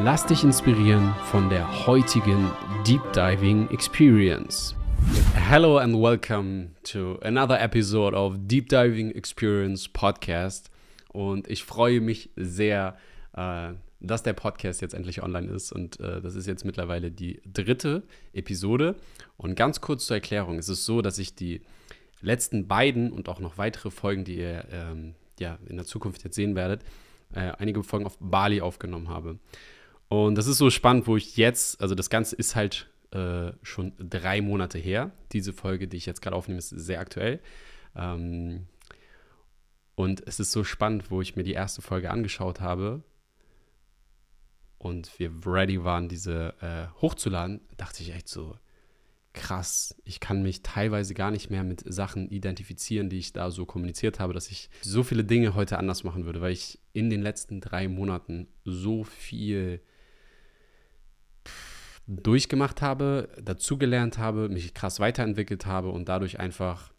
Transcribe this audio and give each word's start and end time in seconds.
Lass 0.00 0.26
dich 0.26 0.42
inspirieren 0.42 1.14
von 1.30 1.48
der 1.48 1.86
heutigen 1.86 2.50
Deep 2.84 3.02
Diving 3.12 3.68
Experience. 3.70 4.74
Hello 5.34 5.76
and 5.76 5.94
welcome 5.94 6.70
to 6.82 7.18
another 7.22 7.60
episode 7.60 8.16
of 8.16 8.34
Deep 8.38 8.68
Diving 8.68 9.12
Experience 9.12 9.88
Podcast. 9.88 10.70
Und 11.12 11.46
ich 11.46 11.62
freue 11.62 12.00
mich 12.00 12.30
sehr, 12.34 12.96
äh, 13.34 13.74
dass 14.00 14.22
der 14.24 14.32
Podcast 14.32 14.80
jetzt 14.80 14.94
endlich 14.94 15.22
online 15.22 15.52
ist. 15.52 15.70
Und 15.70 16.00
äh, 16.00 16.20
das 16.20 16.34
ist 16.34 16.46
jetzt 16.46 16.64
mittlerweile 16.64 17.12
die 17.12 17.40
dritte 17.44 18.02
Episode. 18.32 18.96
Und 19.36 19.54
ganz 19.54 19.80
kurz 19.80 20.06
zur 20.06 20.16
Erklärung: 20.16 20.58
Es 20.58 20.68
ist 20.68 20.84
so, 20.84 21.02
dass 21.02 21.18
ich 21.18 21.36
die 21.36 21.60
letzten 22.22 22.66
beiden 22.66 23.12
und 23.12 23.28
auch 23.28 23.40
noch 23.40 23.58
weitere 23.58 23.90
Folgen, 23.90 24.24
die 24.24 24.38
ihr 24.38 24.64
ähm, 24.72 25.14
ja, 25.38 25.58
in 25.66 25.76
der 25.76 25.86
Zukunft 25.86 26.24
jetzt 26.24 26.34
sehen 26.34 26.56
werdet, 26.56 26.82
äh, 27.34 27.52
einige 27.58 27.82
Folgen 27.82 28.06
auf 28.06 28.16
Bali 28.18 28.60
aufgenommen 28.60 29.08
habe. 29.08 29.38
Und 30.12 30.34
das 30.34 30.46
ist 30.46 30.58
so 30.58 30.68
spannend, 30.68 31.06
wo 31.06 31.16
ich 31.16 31.38
jetzt, 31.38 31.80
also 31.80 31.94
das 31.94 32.10
Ganze 32.10 32.36
ist 32.36 32.54
halt 32.54 32.90
äh, 33.12 33.52
schon 33.62 33.94
drei 33.96 34.42
Monate 34.42 34.78
her. 34.78 35.12
Diese 35.32 35.54
Folge, 35.54 35.88
die 35.88 35.96
ich 35.96 36.04
jetzt 36.04 36.20
gerade 36.20 36.36
aufnehme, 36.36 36.58
ist 36.58 36.68
sehr 36.68 37.00
aktuell. 37.00 37.40
Ähm, 37.96 38.66
und 39.94 40.22
es 40.26 40.38
ist 40.38 40.52
so 40.52 40.64
spannend, 40.64 41.10
wo 41.10 41.22
ich 41.22 41.34
mir 41.34 41.44
die 41.44 41.54
erste 41.54 41.80
Folge 41.80 42.10
angeschaut 42.10 42.60
habe 42.60 43.02
und 44.76 45.18
wir 45.18 45.32
ready 45.46 45.82
waren, 45.82 46.10
diese 46.10 46.56
äh, 46.60 46.88
hochzuladen, 47.00 47.62
dachte 47.78 48.02
ich 48.02 48.12
echt 48.12 48.28
so, 48.28 48.54
krass, 49.32 49.94
ich 50.04 50.20
kann 50.20 50.42
mich 50.42 50.62
teilweise 50.62 51.14
gar 51.14 51.30
nicht 51.30 51.48
mehr 51.48 51.64
mit 51.64 51.90
Sachen 51.90 52.28
identifizieren, 52.28 53.08
die 53.08 53.18
ich 53.18 53.32
da 53.32 53.50
so 53.50 53.64
kommuniziert 53.64 54.20
habe, 54.20 54.34
dass 54.34 54.50
ich 54.50 54.68
so 54.82 55.04
viele 55.04 55.24
Dinge 55.24 55.54
heute 55.54 55.78
anders 55.78 56.04
machen 56.04 56.26
würde, 56.26 56.42
weil 56.42 56.52
ich 56.52 56.80
in 56.92 57.08
den 57.08 57.22
letzten 57.22 57.62
drei 57.62 57.88
Monaten 57.88 58.48
so 58.66 59.04
viel 59.04 59.80
durchgemacht 62.06 62.82
habe, 62.82 63.28
dazugelernt 63.42 64.18
habe, 64.18 64.48
mich 64.48 64.74
krass 64.74 65.00
weiterentwickelt 65.00 65.66
habe 65.66 65.90
und 65.90 66.08
dadurch 66.08 66.40
einfach 66.40 66.92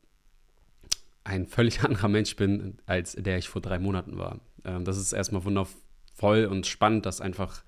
ein 1.23 1.45
völlig 1.45 1.82
anderer 1.84 2.08
Mensch 2.08 2.36
bin, 2.36 2.78
als 2.86 3.14
der 3.14 3.38
ich 3.38 3.50
vor 3.50 3.62
drei 3.62 3.80
Monaten 3.80 4.18
war. 4.18 4.40
Ähm, 4.66 4.86
das 4.86 4.98
ist 4.98 5.14
erstmal 5.14 5.44
wundervoll 5.44 6.45
und 6.45 6.66
spannend, 6.68 7.06
das 7.06 7.22
einfach 7.22 7.64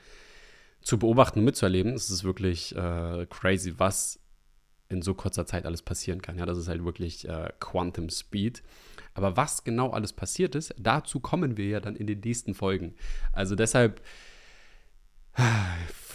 zu 0.82 1.00
beobachten 1.00 1.40
und 1.40 1.46
mitzuerleben. 1.46 1.94
Es 1.94 2.10
ist 2.10 2.24
wirklich 2.24 2.76
äh, 2.76 3.26
crazy, 3.30 3.74
was 3.78 4.20
in 4.88 5.02
so 5.02 5.16
kurzer 5.16 5.46
Zeit 5.46 5.66
alles 5.66 5.82
passieren 5.82 6.22
kann. 6.22 6.38
Ja, 6.38 6.46
das 6.46 6.58
ist 6.58 6.68
halt 6.68 6.86
wirklich 6.86 7.28
äh, 7.28 7.52
Quantum 7.60 8.10
Speed. 8.10 8.62
Aber 9.16 9.36
was 9.36 9.64
genau 9.64 9.90
alles 9.92 10.14
passiert 10.14 10.56
ist, 10.56 10.76
dazu 10.78 11.20
kommen 11.20 11.58
wir 11.58 11.68
ja 11.68 11.80
dann 11.80 11.96
in 11.96 12.06
den 12.06 12.20
nächsten 12.20 12.54
Folgen. 12.54 12.94
Also 13.32 13.56
deshalb 13.56 14.02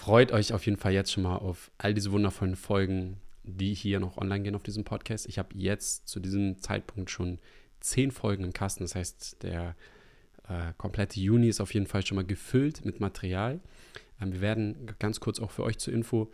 freut 0.00 0.32
euch 0.32 0.54
auf 0.54 0.64
jeden 0.64 0.78
Fall 0.78 0.92
jetzt 0.92 1.12
schon 1.12 1.24
mal 1.24 1.36
auf 1.36 1.70
all 1.76 1.92
diese 1.92 2.10
wundervollen 2.10 2.56
Folgen, 2.56 3.18
die 3.42 3.74
hier 3.74 4.00
noch 4.00 4.16
online 4.16 4.42
gehen 4.44 4.54
auf 4.54 4.62
diesem 4.62 4.82
Podcast. 4.82 5.28
Ich 5.28 5.38
habe 5.38 5.50
jetzt 5.54 6.08
zu 6.08 6.20
diesem 6.20 6.58
Zeitpunkt 6.58 7.10
schon 7.10 7.38
zehn 7.80 8.10
Folgen 8.10 8.44
im 8.44 8.54
Kasten. 8.54 8.82
Das 8.82 8.94
heißt, 8.94 9.42
der 9.42 9.76
äh, 10.48 10.72
komplette 10.78 11.20
Juni 11.20 11.48
ist 11.48 11.60
auf 11.60 11.74
jeden 11.74 11.86
Fall 11.86 12.04
schon 12.06 12.16
mal 12.16 12.24
gefüllt 12.24 12.82
mit 12.86 12.98
Material. 12.98 13.60
Ähm, 14.22 14.32
wir 14.32 14.40
werden 14.40 14.90
ganz 14.98 15.20
kurz 15.20 15.38
auch 15.38 15.50
für 15.50 15.64
euch 15.64 15.76
zur 15.76 15.92
Info, 15.92 16.30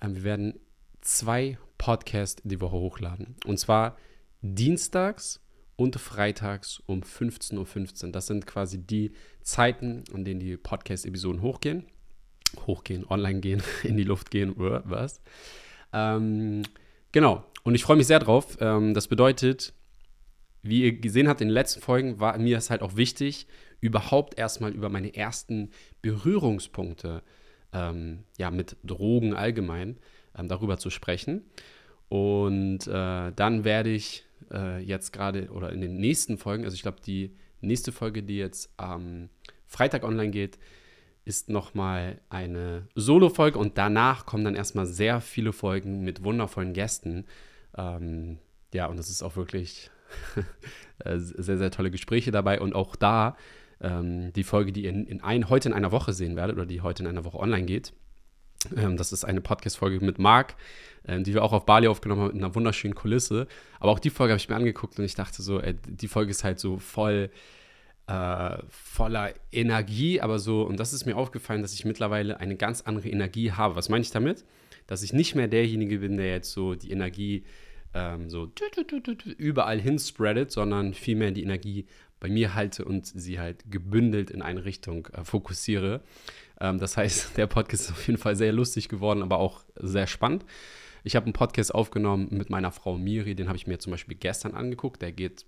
ähm, 0.00 0.14
wir 0.14 0.22
werden 0.22 0.58
zwei 1.02 1.58
Podcasts 1.76 2.40
die 2.42 2.60
Woche 2.62 2.76
hochladen. 2.76 3.36
Und 3.44 3.58
zwar 3.58 3.98
dienstags 4.40 5.42
und 5.76 5.96
freitags 5.96 6.82
um 6.86 7.02
15.15 7.02 8.06
Uhr. 8.06 8.12
Das 8.12 8.28
sind 8.28 8.46
quasi 8.46 8.78
die 8.78 9.12
Zeiten, 9.42 10.04
an 10.14 10.24
denen 10.24 10.40
die 10.40 10.56
Podcast-Episoden 10.56 11.42
hochgehen 11.42 11.84
hochgehen, 12.66 13.04
online 13.08 13.40
gehen, 13.40 13.62
in 13.82 13.96
die 13.96 14.04
Luft 14.04 14.30
gehen, 14.30 14.54
was. 14.56 15.20
Ähm, 15.92 16.62
genau, 17.12 17.44
und 17.62 17.74
ich 17.74 17.84
freue 17.84 17.96
mich 17.96 18.06
sehr 18.06 18.20
drauf. 18.20 18.58
Ähm, 18.60 18.94
das 18.94 19.08
bedeutet, 19.08 19.72
wie 20.62 20.84
ihr 20.84 20.92
gesehen 20.92 21.28
habt 21.28 21.40
in 21.40 21.48
den 21.48 21.54
letzten 21.54 21.80
Folgen, 21.80 22.20
war 22.20 22.36
mir 22.38 22.58
es 22.58 22.70
halt 22.70 22.82
auch 22.82 22.96
wichtig, 22.96 23.46
überhaupt 23.80 24.38
erstmal 24.38 24.72
über 24.72 24.88
meine 24.88 25.14
ersten 25.14 25.70
Berührungspunkte 26.02 27.22
ähm, 27.72 28.24
ja, 28.38 28.50
mit 28.50 28.76
Drogen 28.84 29.34
allgemein 29.34 29.98
ähm, 30.36 30.48
darüber 30.48 30.78
zu 30.78 30.90
sprechen. 30.90 31.44
Und 32.08 32.86
äh, 32.86 33.32
dann 33.32 33.64
werde 33.64 33.90
ich 33.90 34.24
äh, 34.52 34.82
jetzt 34.82 35.12
gerade 35.12 35.50
oder 35.50 35.72
in 35.72 35.80
den 35.80 35.96
nächsten 35.96 36.38
Folgen, 36.38 36.64
also 36.64 36.74
ich 36.74 36.82
glaube, 36.82 37.00
die 37.04 37.36
nächste 37.60 37.92
Folge, 37.92 38.22
die 38.22 38.36
jetzt 38.36 38.70
am 38.76 39.28
Freitag 39.66 40.02
online 40.02 40.30
geht, 40.30 40.58
ist 41.24 41.48
nochmal 41.48 42.20
eine 42.28 42.88
Solo-Folge 42.94 43.58
und 43.58 43.78
danach 43.78 44.26
kommen 44.26 44.44
dann 44.44 44.54
erstmal 44.54 44.86
sehr 44.86 45.20
viele 45.20 45.52
Folgen 45.52 46.02
mit 46.02 46.24
wundervollen 46.24 46.72
Gästen. 46.72 47.26
Ähm, 47.76 48.38
ja, 48.72 48.86
und 48.86 48.98
es 48.98 49.10
ist 49.10 49.22
auch 49.22 49.36
wirklich 49.36 49.90
äh, 51.04 51.18
sehr, 51.18 51.58
sehr 51.58 51.70
tolle 51.70 51.90
Gespräche 51.90 52.30
dabei. 52.30 52.60
Und 52.60 52.74
auch 52.74 52.96
da 52.96 53.36
ähm, 53.80 54.32
die 54.32 54.44
Folge, 54.44 54.72
die 54.72 54.84
ihr 54.84 54.90
in, 54.90 55.06
in 55.06 55.22
ein, 55.22 55.48
heute 55.48 55.68
in 55.68 55.74
einer 55.74 55.92
Woche 55.92 56.12
sehen 56.12 56.36
werdet 56.36 56.56
oder 56.56 56.66
die 56.66 56.80
heute 56.80 57.02
in 57.02 57.08
einer 57.08 57.24
Woche 57.24 57.38
online 57.38 57.66
geht. 57.66 57.92
Ähm, 58.76 58.96
das 58.96 59.12
ist 59.12 59.24
eine 59.24 59.40
Podcast-Folge 59.40 60.04
mit 60.04 60.18
Marc, 60.18 60.54
ähm, 61.06 61.24
die 61.24 61.34
wir 61.34 61.42
auch 61.42 61.52
auf 61.52 61.66
Bali 61.66 61.88
aufgenommen 61.88 62.22
haben 62.22 62.34
mit 62.34 62.44
einer 62.44 62.54
wunderschönen 62.54 62.94
Kulisse. 62.94 63.46
Aber 63.78 63.92
auch 63.92 63.98
die 63.98 64.10
Folge 64.10 64.32
habe 64.32 64.40
ich 64.40 64.48
mir 64.48 64.56
angeguckt 64.56 64.98
und 64.98 65.04
ich 65.04 65.14
dachte 65.14 65.42
so, 65.42 65.60
ey, 65.60 65.74
die 65.74 66.08
Folge 66.08 66.30
ist 66.30 66.44
halt 66.44 66.58
so 66.58 66.78
voll 66.78 67.30
äh, 68.10 68.58
voller 68.70 69.32
Energie, 69.52 70.20
aber 70.20 70.40
so, 70.40 70.62
und 70.62 70.80
das 70.80 70.92
ist 70.92 71.06
mir 71.06 71.16
aufgefallen, 71.16 71.62
dass 71.62 71.74
ich 71.74 71.84
mittlerweile 71.84 72.40
eine 72.40 72.56
ganz 72.56 72.80
andere 72.80 73.08
Energie 73.08 73.52
habe. 73.52 73.76
Was 73.76 73.88
meine 73.88 74.02
ich 74.02 74.10
damit? 74.10 74.44
Dass 74.88 75.04
ich 75.04 75.12
nicht 75.12 75.36
mehr 75.36 75.46
derjenige 75.46 75.98
bin, 75.98 76.16
der 76.16 76.28
jetzt 76.28 76.50
so 76.50 76.74
die 76.74 76.90
Energie 76.90 77.44
ähm, 77.94 78.28
so 78.28 78.50
überall 79.38 79.80
hin 79.80 80.00
spreadet, 80.00 80.50
sondern 80.50 80.92
vielmehr 80.92 81.30
die 81.30 81.44
Energie 81.44 81.86
bei 82.18 82.28
mir 82.28 82.54
halte 82.54 82.84
und 82.84 83.06
sie 83.06 83.38
halt 83.38 83.70
gebündelt 83.70 84.30
in 84.32 84.42
eine 84.42 84.64
Richtung 84.64 85.06
äh, 85.12 85.22
fokussiere. 85.22 86.02
Ähm, 86.60 86.78
das 86.78 86.96
heißt, 86.96 87.32
der 87.36 87.46
Podcast 87.46 87.84
ist 87.84 87.92
auf 87.92 88.06
jeden 88.08 88.18
Fall 88.18 88.34
sehr 88.34 88.52
lustig 88.52 88.88
geworden, 88.88 89.22
aber 89.22 89.38
auch 89.38 89.62
sehr 89.76 90.08
spannend. 90.08 90.44
Ich 91.04 91.14
habe 91.14 91.26
einen 91.26 91.32
Podcast 91.32 91.72
aufgenommen 91.72 92.26
mit 92.30 92.50
meiner 92.50 92.72
Frau 92.72 92.98
Miri, 92.98 93.36
den 93.36 93.46
habe 93.46 93.56
ich 93.56 93.68
mir 93.68 93.78
zum 93.78 93.92
Beispiel 93.92 94.16
gestern 94.16 94.54
angeguckt. 94.54 95.00
Der 95.00 95.12
geht 95.12 95.46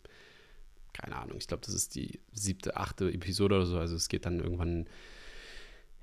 keine 0.92 1.16
Ahnung, 1.16 1.36
ich 1.38 1.46
glaube, 1.46 1.62
das 1.64 1.74
ist 1.74 1.94
die 1.94 2.20
siebte, 2.32 2.76
achte 2.76 3.10
Episode 3.10 3.56
oder 3.56 3.66
so. 3.66 3.78
Also 3.78 3.96
es 3.96 4.08
geht 4.08 4.26
dann 4.26 4.40
irgendwann 4.40 4.86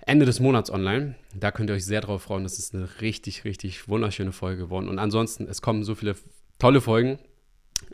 Ende 0.06 0.26
des 0.26 0.40
Monats 0.40 0.72
online. 0.72 1.16
Da 1.36 1.52
könnt 1.52 1.70
ihr 1.70 1.76
euch 1.76 1.86
sehr 1.86 2.02
drauf 2.02 2.24
freuen. 2.24 2.44
Das 2.44 2.58
ist 2.58 2.74
eine 2.74 3.02
richtig, 3.02 3.44
richtig 3.44 3.88
wunderschöne 3.88 4.32
Folge 4.32 4.64
geworden. 4.64 4.88
Und 4.88 5.00
ansonsten, 5.00 5.48
es 5.48 5.62
kommen 5.62 5.84
so 5.84 5.96
viele 5.96 6.16
tolle 6.58 6.82
Folgen. 6.82 7.20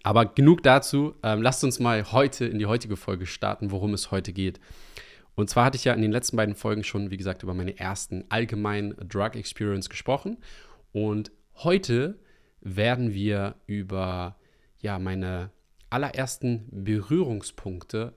Aber 0.04 0.26
genug 0.26 0.64
dazu. 0.64 1.16
Ähm, 1.24 1.42
lasst 1.42 1.64
uns 1.64 1.80
mal 1.80 2.12
heute 2.12 2.46
in 2.46 2.60
die 2.60 2.66
heutige 2.66 2.96
Folge 2.96 3.26
starten, 3.26 3.72
worum 3.72 3.94
es 3.94 4.12
heute 4.12 4.34
geht. 4.34 4.60
Und 5.36 5.50
zwar 5.50 5.66
hatte 5.66 5.78
ich 5.78 5.84
ja 5.84 5.94
in 5.94 6.02
den 6.02 6.12
letzten 6.12 6.38
beiden 6.38 6.56
Folgen 6.56 6.84
schon, 6.84 7.12
wie 7.12 7.18
gesagt, 7.18 7.44
über 7.44 7.54
meine 7.54 7.78
ersten 7.78 8.24
allgemeinen 8.30 8.96
Drug 9.08 9.36
Experience 9.36 9.90
gesprochen. 9.90 10.38
Und 10.92 11.32
heute 11.56 12.20
werden 12.62 13.14
wir 13.14 13.56
über 13.68 14.38
ja, 14.80 14.98
meine 14.98 15.52
allerersten 15.90 16.68
Berührungspunkte 16.72 18.14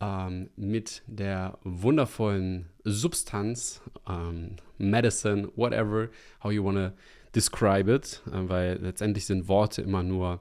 ähm, 0.00 0.50
mit 0.56 1.02
der 1.06 1.58
wundervollen 1.62 2.66
Substanz, 2.84 3.82
ähm, 4.08 4.56
Medicine, 4.78 5.50
whatever, 5.56 6.08
how 6.42 6.50
you 6.50 6.64
want 6.64 6.78
to 6.78 6.90
describe 7.34 7.92
it, 7.92 8.22
äh, 8.26 8.48
weil 8.48 8.78
letztendlich 8.80 9.26
sind 9.26 9.48
Worte 9.48 9.82
immer 9.82 10.02
nur 10.02 10.40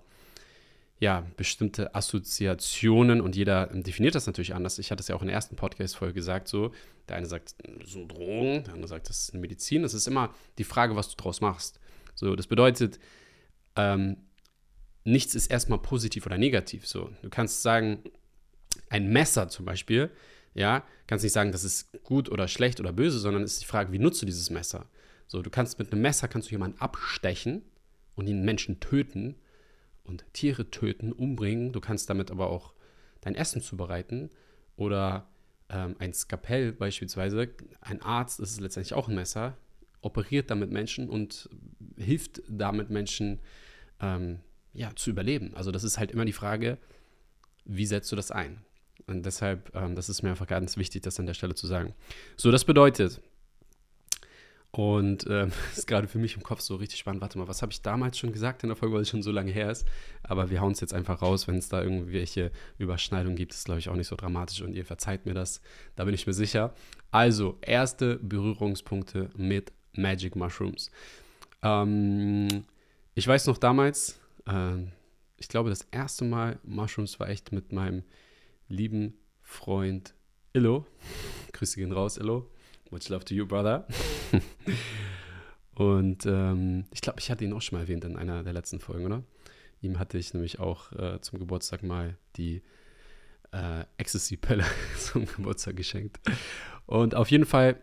ja, 1.00 1.26
bestimmte 1.38 1.96
Assoziationen 1.96 3.22
und 3.22 3.36
jeder 3.36 3.68
definiert 3.68 4.16
das 4.16 4.28
natürlich 4.28 4.54
anders. 4.54 4.80
Ich 4.80 4.92
hatte 4.92 5.02
es 5.02 5.08
ja 5.08 5.16
auch 5.16 5.22
in 5.22 5.28
der 5.28 5.36
ersten 5.36 5.56
Podcast-Folge 5.56 6.14
gesagt, 6.14 6.50
so, 6.50 6.74
der 7.08 7.16
eine 7.16 7.26
sagt, 7.26 7.56
das 7.80 7.92
sind 7.92 8.12
Drogen, 8.12 8.66
der 8.66 8.74
andere 8.74 8.90
sagt, 8.90 9.08
das 9.08 9.20
ist 9.20 9.34
eine 9.34 9.40
Medizin. 9.40 9.86
Es 9.86 9.94
ist 9.94 10.08
immer 10.08 10.34
die 10.58 10.66
Frage, 10.66 10.98
was 10.98 11.10
du 11.10 11.16
draus 11.16 11.40
machst. 11.40 11.80
So, 12.16 12.36
das 12.36 12.48
bedeutet, 12.48 13.00
ähm, 13.78 14.18
nichts 15.04 15.36
ist 15.36 15.48
erstmal 15.48 15.80
positiv 15.80 16.26
oder 16.26 16.38
negativ. 16.38 16.88
So, 16.88 17.10
du 17.22 17.30
kannst 17.30 17.62
sagen, 17.62 18.04
ein 18.90 19.10
Messer 19.10 19.50
zum 19.50 19.66
Beispiel, 19.66 20.10
ja, 20.54 20.84
kannst 21.08 21.24
nicht 21.24 21.34
sagen, 21.34 21.52
das 21.52 21.64
ist 21.64 22.04
gut 22.04 22.30
oder 22.30 22.48
schlecht 22.48 22.80
oder 22.80 22.92
böse, 22.92 23.20
sondern 23.20 23.44
es 23.44 23.54
ist 23.54 23.62
die 23.62 23.68
Frage, 23.68 23.92
wie 23.92 24.00
nutzt 24.00 24.22
du 24.22 24.26
dieses 24.26 24.50
Messer? 24.50 24.88
So, 25.28 25.42
du 25.42 25.50
kannst 25.50 25.80
mit 25.80 25.92
einem 25.92 26.02
Messer 26.02 26.28
kannst 26.28 26.50
du 26.50 26.52
jemanden 26.52 26.80
abstechen 26.80 27.62
und 28.16 28.26
den 28.26 28.44
Menschen 28.44 28.80
töten 28.80 29.36
und 30.04 30.26
Tiere 30.34 30.72
töten, 30.72 31.12
umbringen. 31.12 31.72
Du 31.72 31.80
kannst 31.80 32.10
damit 32.10 32.32
aber 32.32 32.50
auch 32.50 32.74
dein 33.22 33.36
Essen 33.36 33.62
zubereiten 33.62 34.32
oder 34.76 35.30
ähm, 35.70 35.96
ein 36.00 36.14
Skapell 36.14 36.74
beispielsweise. 36.74 37.50
Ein 37.82 38.02
Arzt, 38.02 38.40
das 38.40 38.52
ist 38.52 38.62
letztendlich 38.62 38.94
auch 38.94 39.08
ein 39.08 39.16
Messer, 39.16 39.56
operiert 40.02 40.50
damit 40.50 40.72
Menschen 40.72 41.10
und 41.10 41.50
hilft 41.96 42.42
damit 42.50 42.90
Menschen 42.90 43.40
ähm, 44.02 44.40
ja, 44.74 44.96
zu 44.96 45.10
überleben. 45.10 45.54
Also 45.56 45.72
das 45.72 45.84
ist 45.84 45.98
halt 45.98 46.12
immer 46.12 46.26
die 46.26 46.34
Frage, 46.34 46.78
wie 47.66 47.86
setzt 47.86 48.12
du 48.12 48.16
das 48.16 48.32
ein? 48.32 48.62
Und 49.08 49.26
deshalb, 49.26 49.76
ähm, 49.76 49.96
das 49.96 50.10
ist 50.10 50.22
mir 50.22 50.30
einfach 50.30 50.48
ganz 50.48 50.78
wichtig, 50.78 51.04
das 51.04 51.20
an 51.20 51.26
der 51.26 51.34
Stelle 51.34 51.56
zu 51.56 51.68
sagen. 51.68 51.94
So, 52.36 52.52
das 52.52 52.66
bedeutet, 52.66 53.22
und 54.72 55.26
ähm, 55.28 55.52
ist 55.76 55.88
gerade 55.88 56.08
für 56.08 56.20
mich 56.20 56.36
im 56.36 56.44
Kopf 56.44 56.62
so 56.62 56.76
richtig 56.76 57.00
spannend. 57.00 57.22
Warte 57.22 57.38
mal, 57.38 57.48
was 57.48 57.62
habe 57.62 57.72
ich 57.72 57.82
damals 57.82 58.18
schon 58.18 58.32
gesagt 58.32 58.64
in 58.64 58.70
der 58.70 58.76
Folge, 58.76 58.96
weil 58.96 59.02
es 59.02 59.10
schon 59.10 59.24
so 59.24 59.32
lange 59.32 59.52
her 59.52 59.72
ist? 59.72 59.88
Aber 60.24 60.50
wir 60.50 60.62
hauen 60.62 60.74
es 60.74 60.80
jetzt 60.80 60.94
einfach 60.94 61.22
raus, 61.22 61.48
wenn 61.48 61.58
es 61.58 61.70
da 61.70 61.82
irgendwelche 61.82 62.52
Überschneidungen 62.78 63.36
gibt. 63.36 63.54
ist, 63.54 63.66
glaube 63.66 63.80
ich, 63.80 63.90
auch 63.90 63.96
nicht 63.96 64.08
so 64.08 64.16
dramatisch 64.16 64.62
und 64.62 64.74
ihr 64.74 64.86
verzeiht 64.86 65.26
mir 65.26 65.34
das. 65.34 65.62
Da 65.96 66.06
bin 66.06 66.14
ich 66.14 66.28
mir 66.28 66.34
sicher. 66.34 66.74
Also, 67.12 67.58
erste 67.62 68.18
Berührungspunkte 68.18 69.32
mit 69.36 69.72
Magic 69.94 70.36
Mushrooms. 70.36 70.92
Ähm, 71.64 72.66
ich 73.16 73.28
weiß 73.28 73.48
noch 73.48 73.58
damals, 73.58 74.20
äh, 74.50 74.88
ich 75.38 75.48
glaube, 75.48 75.70
das 75.70 75.82
erste 75.92 76.26
Mal 76.26 76.60
Mushrooms 76.64 77.20
war 77.20 77.30
echt 77.30 77.52
mit 77.52 77.72
meinem 77.72 78.04
lieben 78.68 79.18
Freund 79.42 80.14
Illo. 80.54 80.86
Grüße 81.54 81.78
gehen 81.78 81.92
raus, 81.92 82.18
Illo. 82.18 82.50
Much 82.92 83.10
love 83.10 83.24
to 83.24 83.34
you, 83.34 83.46
brother. 83.46 83.88
und 85.76 86.26
ähm, 86.26 86.86
ich 86.92 87.02
glaube, 87.02 87.20
ich 87.20 87.30
hatte 87.30 87.44
ihn 87.44 87.54
auch 87.54 87.62
schon 87.62 87.78
mal 87.78 87.84
erwähnt 87.84 88.04
in 88.04 88.16
einer 88.16 88.44
der 88.44 88.54
letzten 88.54 88.80
Folgen, 88.80 89.06
oder? 89.06 89.24
Ihm 89.82 90.00
hatte 90.00 90.18
ich 90.18 90.34
nämlich 90.34 90.60
auch 90.60 90.92
äh, 90.94 91.22
zum 91.22 91.40
Geburtstag 91.40 91.84
mal 91.84 92.18
die 92.36 92.62
äh, 93.52 93.86
Ecstasy-Pille 93.98 94.66
zum 94.98 95.26
Geburtstag 95.26 95.76
geschenkt. 95.78 96.20
Und 96.86 97.16
auf 97.16 97.30
jeden 97.32 97.46
Fall 97.46 97.82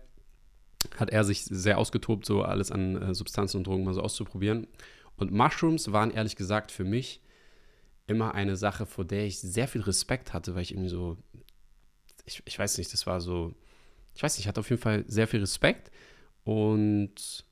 hat 0.96 1.10
er 1.10 1.24
sich 1.24 1.44
sehr 1.44 1.78
ausgetobt, 1.78 2.26
so 2.26 2.42
alles 2.42 2.70
an 2.70 3.00
äh, 3.00 3.14
Substanzen 3.14 3.58
und 3.58 3.66
Drogen 3.66 3.84
mal 3.84 3.94
so 3.94 4.02
auszuprobieren. 4.02 4.66
Und 5.16 5.32
Mushrooms 5.32 5.92
waren 5.92 6.10
ehrlich 6.10 6.36
gesagt 6.36 6.70
für 6.70 6.84
mich 6.84 7.20
immer 8.06 8.34
eine 8.34 8.56
Sache, 8.56 8.86
vor 8.86 9.04
der 9.04 9.26
ich 9.26 9.38
sehr 9.40 9.68
viel 9.68 9.80
Respekt 9.80 10.32
hatte, 10.32 10.54
weil 10.54 10.62
ich 10.62 10.72
irgendwie 10.72 10.88
so, 10.88 11.16
ich, 12.24 12.42
ich 12.44 12.58
weiß 12.58 12.78
nicht, 12.78 12.92
das 12.92 13.06
war 13.06 13.20
so, 13.20 13.54
ich 14.14 14.22
weiß 14.22 14.34
nicht, 14.34 14.44
ich 14.44 14.48
hatte 14.48 14.60
auf 14.60 14.70
jeden 14.70 14.82
Fall 14.82 15.04
sehr 15.08 15.26
viel 15.26 15.40
Respekt 15.40 15.90
und 16.44 17.44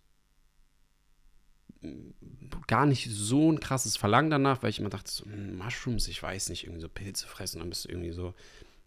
gar 2.66 2.87
nicht 2.87 3.08
so 3.11 3.50
ein 3.50 3.61
krasses 3.61 3.96
Verlangen 3.96 4.31
danach, 4.31 4.62
weil 4.62 4.70
ich 4.70 4.78
immer 4.78 4.88
dachte, 4.88 5.10
so, 5.10 5.25
hm, 5.25 5.58
Mushrooms, 5.58 6.08
ich 6.08 6.22
weiß 6.22 6.49
nicht, 6.49 6.64
irgendwie 6.64 6.81
so 6.81 6.88
Pilze 6.88 7.26
fressen, 7.26 7.58
dann 7.58 7.69
bist 7.69 7.84
du 7.84 7.88
irgendwie 7.90 8.12
so, 8.12 8.34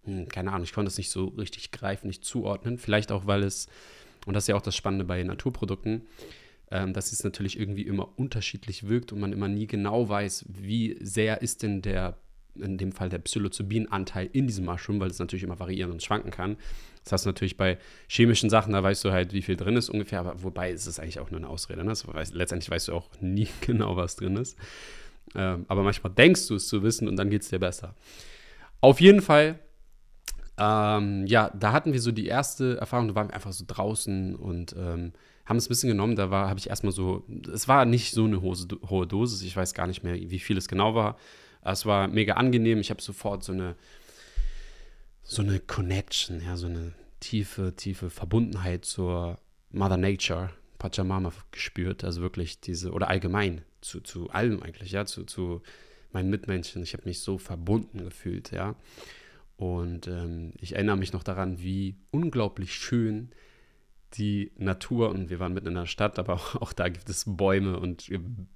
hm, 0.05 0.27
keine 0.29 0.51
Ahnung, 0.51 0.63
ich 0.63 0.73
konnte 0.73 0.89
es 0.89 0.97
nicht 0.97 1.11
so 1.11 1.25
richtig 1.29 1.71
greifen, 1.71 2.07
nicht 2.07 2.25
zuordnen. 2.25 2.77
Vielleicht 2.77 3.11
auch, 3.11 3.27
weil 3.27 3.43
es, 3.43 3.67
und 4.25 4.33
das 4.33 4.45
ist 4.45 4.47
ja 4.47 4.55
auch 4.55 4.61
das 4.61 4.75
Spannende 4.75 5.05
bei 5.05 5.21
Naturprodukten, 5.23 6.07
ähm, 6.71 6.93
dass 6.93 7.11
es 7.11 7.23
natürlich 7.23 7.59
irgendwie 7.59 7.83
immer 7.83 8.17
unterschiedlich 8.17 8.87
wirkt 8.87 9.11
und 9.11 9.19
man 9.19 9.33
immer 9.33 9.47
nie 9.47 9.67
genau 9.67 10.09
weiß, 10.09 10.45
wie 10.49 10.97
sehr 11.01 11.41
ist 11.41 11.63
denn 11.63 11.81
der, 11.81 12.17
in 12.55 12.77
dem 12.77 12.91
Fall 12.91 13.09
der 13.09 13.19
Psilocybin-Anteil 13.19 14.29
in 14.33 14.47
diesem 14.47 14.65
Mushroom, 14.65 14.99
weil 14.99 15.09
es 15.09 15.19
natürlich 15.19 15.43
immer 15.43 15.59
variieren 15.59 15.91
und 15.91 16.03
schwanken 16.03 16.31
kann. 16.31 16.57
Das 17.03 17.13
hast 17.13 17.25
du 17.25 17.29
natürlich 17.29 17.55
bei 17.55 17.77
chemischen 18.09 18.49
Sachen, 18.49 18.73
da 18.73 18.83
weißt 18.83 19.05
du 19.05 19.11
halt, 19.11 19.31
wie 19.31 19.41
viel 19.41 19.55
drin 19.55 19.77
ist 19.77 19.89
ungefähr, 19.89 20.19
aber 20.19 20.43
wobei 20.43 20.71
ist 20.71 20.87
es 20.87 20.99
eigentlich 20.99 21.19
auch 21.19 21.31
nur 21.31 21.39
eine 21.39 21.47
Ausrede. 21.47 21.85
Ne? 21.85 21.91
Weiß, 21.91 22.33
letztendlich 22.33 22.69
weißt 22.69 22.89
du 22.89 22.93
auch 22.93 23.09
nie 23.21 23.47
genau, 23.61 23.95
was 23.95 24.17
drin 24.17 24.35
ist. 24.35 24.57
Ähm, 25.35 25.65
aber 25.69 25.83
manchmal 25.83 26.11
denkst 26.11 26.47
du 26.47 26.55
es 26.55 26.67
zu 26.67 26.83
wissen 26.83 27.07
und 27.07 27.15
dann 27.15 27.29
geht 27.29 27.43
es 27.43 27.49
dir 27.49 27.59
besser. 27.59 27.95
Auf 28.81 28.99
jeden 28.99 29.21
Fall, 29.21 29.59
ähm, 30.57 31.25
ja, 31.27 31.49
da 31.57 31.71
hatten 31.71 31.93
wir 31.93 32.01
so 32.01 32.11
die 32.11 32.27
erste 32.27 32.77
Erfahrung, 32.77 33.07
da 33.07 33.15
waren 33.15 33.29
wir 33.29 33.35
einfach 33.35 33.53
so 33.53 33.63
draußen 33.65 34.35
und 34.35 34.75
ähm, 34.77 35.13
haben 35.47 35.57
es 35.57 35.65
ein 35.65 35.69
bisschen 35.69 35.89
genommen. 35.89 36.15
Da 36.15 36.29
war, 36.29 36.49
habe 36.49 36.59
ich 36.59 36.69
erstmal 36.69 36.93
so, 36.93 37.25
es 37.51 37.67
war 37.67 37.85
nicht 37.85 38.13
so 38.13 38.25
eine 38.25 38.41
hohe, 38.41 38.55
hohe 38.89 39.07
Dosis, 39.07 39.41
ich 39.41 39.55
weiß 39.55 39.73
gar 39.73 39.87
nicht 39.87 40.03
mehr, 40.03 40.15
wie 40.15 40.39
viel 40.39 40.57
es 40.57 40.67
genau 40.67 40.93
war. 40.93 41.17
Es 41.63 41.85
war 41.85 42.07
mega 42.07 42.35
angenehm. 42.35 42.79
Ich 42.79 42.89
habe 42.91 43.01
sofort 43.01 43.43
so 43.43 43.51
eine 43.51 43.75
so 45.27 45.41
eine 45.41 45.59
Connection, 45.59 46.41
ja, 46.41 46.55
so 46.55 46.67
eine 46.67 46.93
tiefe, 47.19 47.75
tiefe 47.75 48.09
Verbundenheit 48.09 48.85
zur 48.85 49.39
Mother 49.71 49.97
Nature, 49.97 50.51
Pachamama 50.79 51.33
gespürt. 51.51 52.03
Also 52.03 52.21
wirklich 52.21 52.61
diese, 52.61 52.91
oder 52.91 53.09
allgemein 53.09 53.61
zu, 53.81 53.99
zu 53.99 54.29
allem 54.29 54.63
eigentlich, 54.63 54.91
ja, 54.91 55.05
zu, 55.05 55.25
zu 55.25 55.61
meinen 56.13 56.29
Mitmenschen. 56.29 56.81
Ich 56.81 56.93
habe 56.93 57.03
mich 57.05 57.19
so 57.19 57.37
verbunden 57.37 58.05
gefühlt, 58.05 58.51
ja. 58.51 58.75
Und 59.57 60.07
ähm, 60.07 60.53
ich 60.61 60.75
erinnere 60.75 60.97
mich 60.97 61.11
noch 61.11 61.23
daran, 61.23 61.59
wie 61.59 61.97
unglaublich 62.11 62.73
schön 62.73 63.31
die 64.13 64.51
Natur, 64.57 65.09
und 65.09 65.29
wir 65.29 65.39
waren 65.39 65.53
mitten 65.53 65.67
in 65.67 65.75
der 65.75 65.85
Stadt, 65.85 66.17
aber 66.19 66.33
auch, 66.33 66.55
auch 66.61 66.73
da 66.73 66.89
gibt 66.89 67.09
es 67.09 67.23
Bäume 67.25 67.79
und 67.79 68.09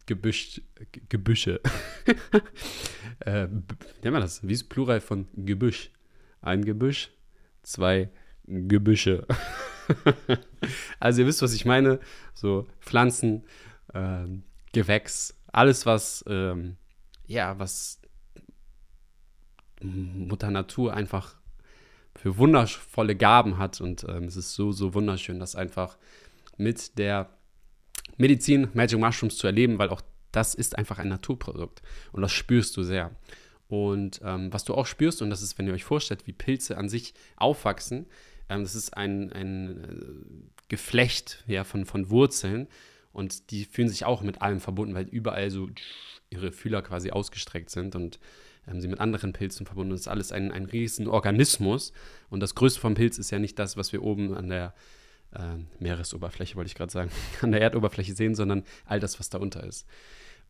Gebüsch, 0.06 0.62
Gebüsche. 1.09 1.62
äh, 3.19 3.48
nennt 3.48 4.03
man 4.03 4.21
das? 4.21 4.48
Wie 4.48 4.53
ist 4.53 4.69
Plural 4.69 5.01
von 5.01 5.27
Gebüsch? 5.36 5.92
ein 6.42 6.65
Gebüsch, 6.65 7.12
zwei 7.62 8.09
Gebüsche. 8.45 9.25
also 11.00 11.21
ihr 11.21 11.27
wisst, 11.27 11.42
was 11.42 11.53
ich 11.53 11.65
meine. 11.65 12.00
So 12.33 12.68
Pflanzen, 12.80 13.45
ähm, 13.94 14.44
Gewächs, 14.74 15.38
alles, 15.51 15.86
was, 15.86 16.24
ähm, 16.27 16.77
ja, 17.27 17.57
was 17.59 18.01
Mutter 19.81 20.51
Natur 20.51 20.94
einfach 20.94 21.39
für 22.15 22.37
wundervolle 22.37 23.15
Gaben 23.15 23.57
hat. 23.57 23.81
Und 23.81 24.05
ähm, 24.07 24.25
es 24.25 24.35
ist 24.35 24.53
so, 24.53 24.71
so 24.71 24.93
wunderschön, 24.93 25.39
das 25.39 25.55
einfach 25.55 25.97
mit 26.57 26.97
der 26.97 27.29
Medizin 28.17 28.67
Magic 28.73 28.99
Mushrooms 28.99 29.37
zu 29.37 29.47
erleben, 29.47 29.79
weil 29.79 29.89
auch 29.89 30.01
das 30.31 30.53
ist 30.55 30.77
einfach 30.77 30.99
ein 30.99 31.09
Naturprodukt. 31.09 31.81
Und 32.11 32.21
das 32.21 32.31
spürst 32.31 32.77
du 32.77 32.83
sehr. 32.83 33.11
Und 33.67 34.21
ähm, 34.23 34.51
was 34.51 34.65
du 34.65 34.73
auch 34.73 34.85
spürst, 34.85 35.21
und 35.21 35.29
das 35.29 35.41
ist, 35.41 35.57
wenn 35.57 35.67
ihr 35.67 35.73
euch 35.73 35.83
vorstellt, 35.83 36.27
wie 36.27 36.33
Pilze 36.33 36.77
an 36.77 36.89
sich 36.89 37.13
aufwachsen, 37.37 38.05
ähm, 38.49 38.63
das 38.63 38.75
ist 38.75 38.95
ein, 38.97 39.31
ein 39.31 39.83
äh, 39.83 40.67
Geflecht 40.67 41.43
ja, 41.47 41.63
von, 41.63 41.85
von 41.85 42.09
Wurzeln 42.09 42.67
und 43.13 43.51
die 43.51 43.65
fühlen 43.65 43.89
sich 43.89 44.05
auch 44.05 44.21
mit 44.21 44.41
allem 44.41 44.59
verbunden, 44.59 44.93
weil 44.93 45.07
überall 45.07 45.50
so 45.51 45.69
ihre 46.29 46.51
Fühler 46.51 46.81
quasi 46.81 47.12
ausgestreckt 47.12 47.69
sind 47.69 47.95
und 47.95 48.19
ähm, 48.68 48.82
sie 48.82 48.88
mit 48.88 49.00
anderen 49.00 49.34
Pilzen 49.34 49.65
verbunden. 49.65 49.91
Das 49.91 50.01
ist 50.01 50.08
alles 50.08 50.32
ein, 50.32 50.51
ein 50.51 50.65
riesen 50.65 51.08
Organismus 51.08 51.94
und 52.30 52.39
das 52.39 52.56
Größte 52.56 52.80
vom 52.80 52.96
Pilz 52.96 53.18
ist 53.18 53.32
ja 53.32 53.39
nicht 53.39 53.58
das, 53.60 53.77
was 53.77 53.91
wir 53.94 54.03
oben 54.03 54.34
an 54.34 54.50
der 54.50 54.74
äh, 55.34 55.58
Meeresoberfläche, 55.80 56.56
wollte 56.56 56.68
ich 56.68 56.75
gerade 56.75 56.91
sagen, 56.91 57.12
an 57.41 57.51
der 57.51 57.62
Erdoberfläche 57.62 58.13
sehen, 58.13 58.36
sondern 58.36 58.63
all 58.86 59.00
das, 59.00 59.20
was 59.20 59.30
darunter 59.30 59.63
ist. 59.63 59.88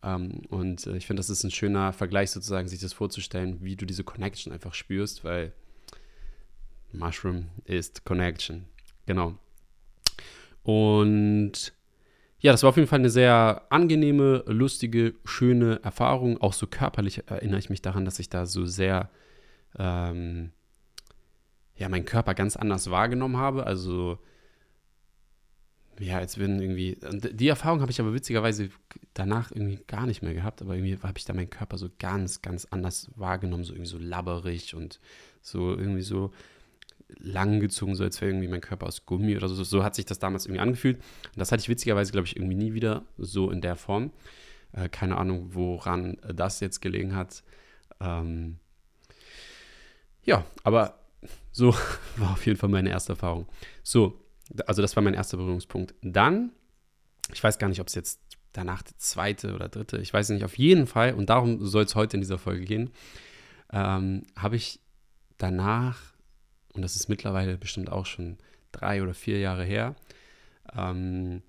Ähm, 0.04 0.42
und 0.50 0.88
äh, 0.88 0.98
ich 0.98 1.08
finde, 1.08 1.20
das 1.20 1.30
ist 1.30 1.44
ein 1.44 1.52
schöner 1.52 1.94
Vergleich 1.94 2.32
sozusagen, 2.32 2.68
sich 2.68 2.80
das 2.80 2.94
vorzustellen, 2.94 3.60
wie 3.62 3.76
du 3.76 3.86
diese 3.86 4.04
Connection 4.04 4.52
einfach 4.52 4.74
spürst, 4.74 5.24
weil 5.24 5.54
Mushroom 6.92 7.50
ist 7.66 8.04
Connection. 8.04 8.66
Genau. 9.06 9.38
Und 10.64 11.74
ja, 12.42 12.52
das 12.52 12.64
war 12.64 12.70
auf 12.70 12.76
jeden 12.76 12.88
Fall 12.88 13.00
eine 13.00 13.12
sehr 13.12 13.68
angenehme, 13.70 14.44
lustige, 14.48 15.14
schöne 15.26 15.80
Erfahrung. 15.84 16.42
Auch 16.42 16.54
so 16.54 16.66
körperlich 16.66 17.28
erinnere 17.28 17.60
ich 17.60 17.70
mich 17.70 17.84
daran, 17.84 18.04
dass 18.04 18.20
ich 18.20 18.30
da 18.30 18.48
so 18.48 18.66
sehr, 18.66 19.10
ähm, 19.78 20.52
ja, 21.76 21.88
meinen 21.88 22.06
Körper 22.06 22.34
ganz 22.34 22.56
anders 22.56 22.90
wahrgenommen 22.90 23.38
habe. 23.38 23.68
Also 23.68 24.18
ja, 26.00 26.18
als 26.18 26.40
wenn 26.40 26.60
irgendwie. 26.60 26.98
Die 27.32 27.48
Erfahrung 27.48 27.82
habe 27.82 27.92
ich 27.92 28.02
aber 28.02 28.14
witzigerweise 28.14 28.70
danach 29.14 29.52
irgendwie 29.52 29.80
gar 29.86 30.08
nicht 30.08 30.24
mehr 30.24 30.34
gehabt, 30.34 30.64
aber 30.64 30.76
irgendwie 30.76 30.98
habe 30.98 31.18
ich 31.18 31.26
da 31.26 31.34
meinen 31.34 31.52
Körper 31.52 31.78
so 31.78 31.90
ganz, 32.00 32.42
ganz 32.42 32.66
anders 32.72 33.12
wahrgenommen, 33.16 33.64
so 33.64 33.74
irgendwie 33.74 33.90
so 33.90 34.00
labberig 34.00 34.74
und 34.74 35.00
so 35.42 35.76
irgendwie 35.78 36.02
so 36.02 36.32
langgezogen, 37.20 37.96
so 37.96 38.04
als 38.04 38.22
wäre 38.22 38.32
irgendwie 38.32 38.48
mein 38.48 38.62
Körper 38.62 38.88
aus 38.88 39.06
Gummi 39.06 39.36
oder 39.36 39.48
so. 39.48 39.64
So 39.64 39.84
hat 39.84 39.96
sich 39.96 40.06
das 40.06 40.20
damals 40.20 40.46
irgendwie 40.46 40.62
angefühlt. 40.62 40.98
Und 40.98 41.38
das 41.38 41.52
hatte 41.52 41.62
ich 41.62 41.70
witzigerweise, 41.70 42.12
glaube 42.12 42.28
ich, 42.28 42.36
irgendwie 42.36 42.56
nie 42.56 42.74
wieder 42.74 43.04
so 43.18 43.52
in 43.52 43.62
der 43.62 43.76
Form. 43.76 44.12
Äh, 44.74 44.90
keine 44.90 45.18
Ahnung, 45.18 45.54
woran 45.54 46.18
das 46.34 46.60
jetzt 46.60 46.82
gelegen 46.82 47.16
hat. 47.16 47.44
Ähm 48.00 48.58
ja, 50.24 50.46
aber 50.64 51.00
so 51.52 51.76
war 52.18 52.32
auf 52.32 52.46
jeden 52.46 52.58
Fall 52.58 52.70
meine 52.70 52.90
erste 52.90 53.14
Erfahrung. 53.14 53.48
So, 53.84 54.20
also 54.66 54.82
das 54.82 54.96
war 54.96 55.04
mein 55.04 55.14
erster 55.14 55.38
Berührungspunkt. 55.38 55.94
Dann, 56.02 56.52
ich 57.34 57.44
weiß 57.44 57.60
gar 57.60 57.68
nicht, 57.68 57.82
ob 57.82 57.88
es 57.88 57.96
jetzt 57.96 58.22
danach 58.54 58.82
der 58.82 58.98
zweite 58.98 59.54
oder 59.56 59.70
dritte, 59.70 59.98
ich 59.98 60.14
weiß 60.14 60.30
nicht, 60.30 60.44
auf 60.44 60.58
jeden 60.58 60.86
Fall, 60.88 61.14
und 61.14 61.30
darum 61.30 61.66
soll 61.66 61.84
es 61.84 61.96
heute 61.96 62.18
in 62.18 62.22
dieser 62.22 62.38
Folge 62.38 62.66
gehen, 62.66 62.92
ähm, 63.72 64.24
habe 64.36 64.58
ich 64.58 64.82
danach, 65.38 66.11
und 66.74 66.82
das 66.82 66.96
ist 66.96 67.10
mittlerweile 67.10 67.58
bestimmt 67.58 67.92
auch 67.92 68.06
schon 68.06 68.38
drei 68.72 69.04
oder 69.04 69.14
vier 69.14 69.40
Jahre 69.40 69.64
her, 69.64 69.96
ähm, 70.76 71.42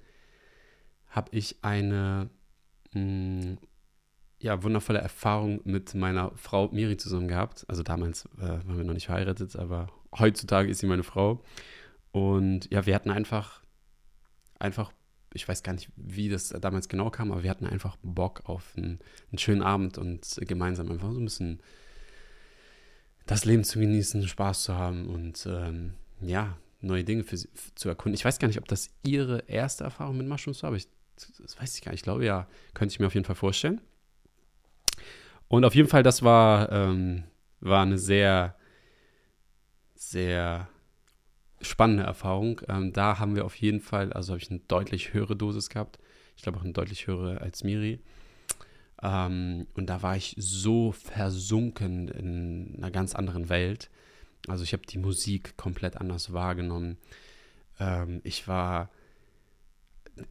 habe 1.09 1.29
ich 1.33 1.57
eine 1.63 2.31
mh, 2.93 3.01
mm, 3.01 3.59
ja, 4.43 4.63
wundervolle 4.63 4.99
Erfahrung 4.99 5.61
mit 5.65 5.95
meiner 5.95 6.33
Frau 6.35 6.69
Miri 6.73 6.97
zusammen 6.97 7.29
gehabt. 7.29 7.65
Also 7.69 7.85
damals 7.85 8.27
äh, 8.39 8.49
waren 8.67 8.77
wir 8.77 8.85
noch 8.85 8.95
nicht 8.95 9.07
verheiratet, 9.07 9.55
aber 9.55 9.89
heutzutage 10.19 10.69
ist 10.69 10.81
sie 10.81 10.87
meine 10.87 11.05
Frau. 11.05 11.45
Und 12.11 12.71
ja, 12.71 12.85
wir 12.85 12.95
hatten 12.95 13.11
einfach, 13.11 13.63
einfach, 14.59 14.93
ich 15.33 15.47
weiß 15.47 15.63
gar 15.63 15.75
nicht, 15.75 15.91
wie 15.97 16.29
das 16.29 16.49
damals 16.49 16.89
genau 16.89 17.09
kam, 17.11 17.31
aber 17.31 17.45
wir 17.45 17.51
hatten 17.51 17.67
einfach 17.67 17.97
Bock 18.03 18.43
auf 18.45 18.73
einen, 18.77 18.99
einen 19.31 19.39
schönen 19.39 19.63
Abend 19.63 19.97
und 19.97 20.41
gemeinsam 20.41 20.91
einfach 20.91 21.13
so 21.13 21.21
ein 21.21 21.25
bisschen 21.25 21.63
das 23.33 23.45
Leben 23.45 23.65
zu 23.65 23.79
genießen, 23.79 24.27
Spaß 24.29 24.65
zu 24.65 24.75
haben 24.77 25.07
und 25.07 25.47
ähm, 25.47 25.95
ja, 26.21 26.57
neue 26.81 27.05
Dinge 27.05 27.25
für 27.25 27.37
sie, 27.37 27.49
zu 27.75 27.89
erkunden. 27.89 28.15
Ich 28.15 28.25
weiß 28.25 28.39
gar 28.39 28.49
nicht, 28.49 28.59
ob 28.59 28.69
das 28.69 28.91
ihre 29.03 29.45
erste 29.47 29.85
Erfahrung 29.85 30.17
mit 30.17 30.29
Mushrooms 30.29 30.63
war, 30.63 30.69
aber 30.69 30.77
ich, 30.77 30.89
das 31.17 31.59
weiß 31.59 31.75
ich 31.75 31.83
gar 31.83 31.93
nicht. 31.93 32.01
Ich 32.01 32.05
glaube, 32.05 32.25
ja, 32.25 32.47
könnte 32.75 32.93
ich 32.93 33.01
mir 33.01 33.07
auf 33.07 33.15
jeden 33.15 33.27
Fall 33.27 33.37
vorstellen. 33.37 33.81
Und 35.49 35.65
auf 35.65 35.75
jeden 35.75 35.89
Fall, 35.89 36.03
das 36.03 36.23
war, 36.23 36.71
ähm, 36.73 37.25
war 37.61 37.83
eine 37.83 37.99
sehr, 37.99 38.57
sehr 39.95 40.69
spannende 41.61 42.03
Erfahrung. 42.03 42.61
Ähm, 42.69 42.93
da 42.93 43.19
haben 43.19 43.37
wir 43.37 43.45
auf 43.45 43.55
jeden 43.57 43.81
Fall, 43.81 44.13
also 44.13 44.33
habe 44.33 44.43
ich 44.43 44.51
eine 44.51 44.61
deutlich 44.61 45.13
höhere 45.15 45.37
Dosis 45.37 45.69
gehabt. 45.69 45.99
Ich 46.37 46.43
glaube 46.43 46.59
auch 46.59 46.65
eine 46.65 46.73
deutlich 46.73 47.07
höhere 47.07 47.41
als 47.41 47.65
Miri. 47.65 48.01
Ähm, 49.03 49.67
und 49.75 49.87
da 49.87 50.03
war 50.03 50.17
ich 50.17 50.35
so 50.39 50.93
versunken 50.93 52.09
in 52.09 52.75
einer 52.79 52.91
ganz 52.91 53.15
anderen 53.15 53.49
Welt. 53.49 53.91
Also 54.49 54.65
ich 54.65 54.73
habe 54.73 54.87
die 54.87 54.99
Musik 54.99 55.57
komplett 55.57 55.97
anders 55.97 56.33
wahrgenommen. 56.33 56.99
Ähm, 57.79 58.21
ich 58.25 58.49
war, 58.49 58.91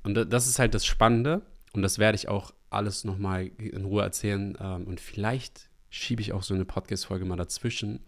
und 0.03 0.15
das 0.15 0.47
ist 0.47 0.59
halt 0.59 0.73
das 0.73 0.85
Spannende, 0.85 1.41
und 1.73 1.81
das 1.81 1.99
werde 1.99 2.15
ich 2.15 2.27
auch 2.27 2.53
alles 2.69 3.03
nochmal 3.03 3.47
in 3.57 3.85
Ruhe 3.85 4.03
erzählen. 4.03 4.57
Ähm, 4.59 4.85
und 4.85 4.99
vielleicht 4.99 5.69
schiebe 5.89 6.21
ich 6.21 6.33
auch 6.33 6.43
so 6.43 6.53
eine 6.53 6.65
Podcast-Folge 6.65 7.25
mal 7.25 7.35
dazwischen 7.35 7.99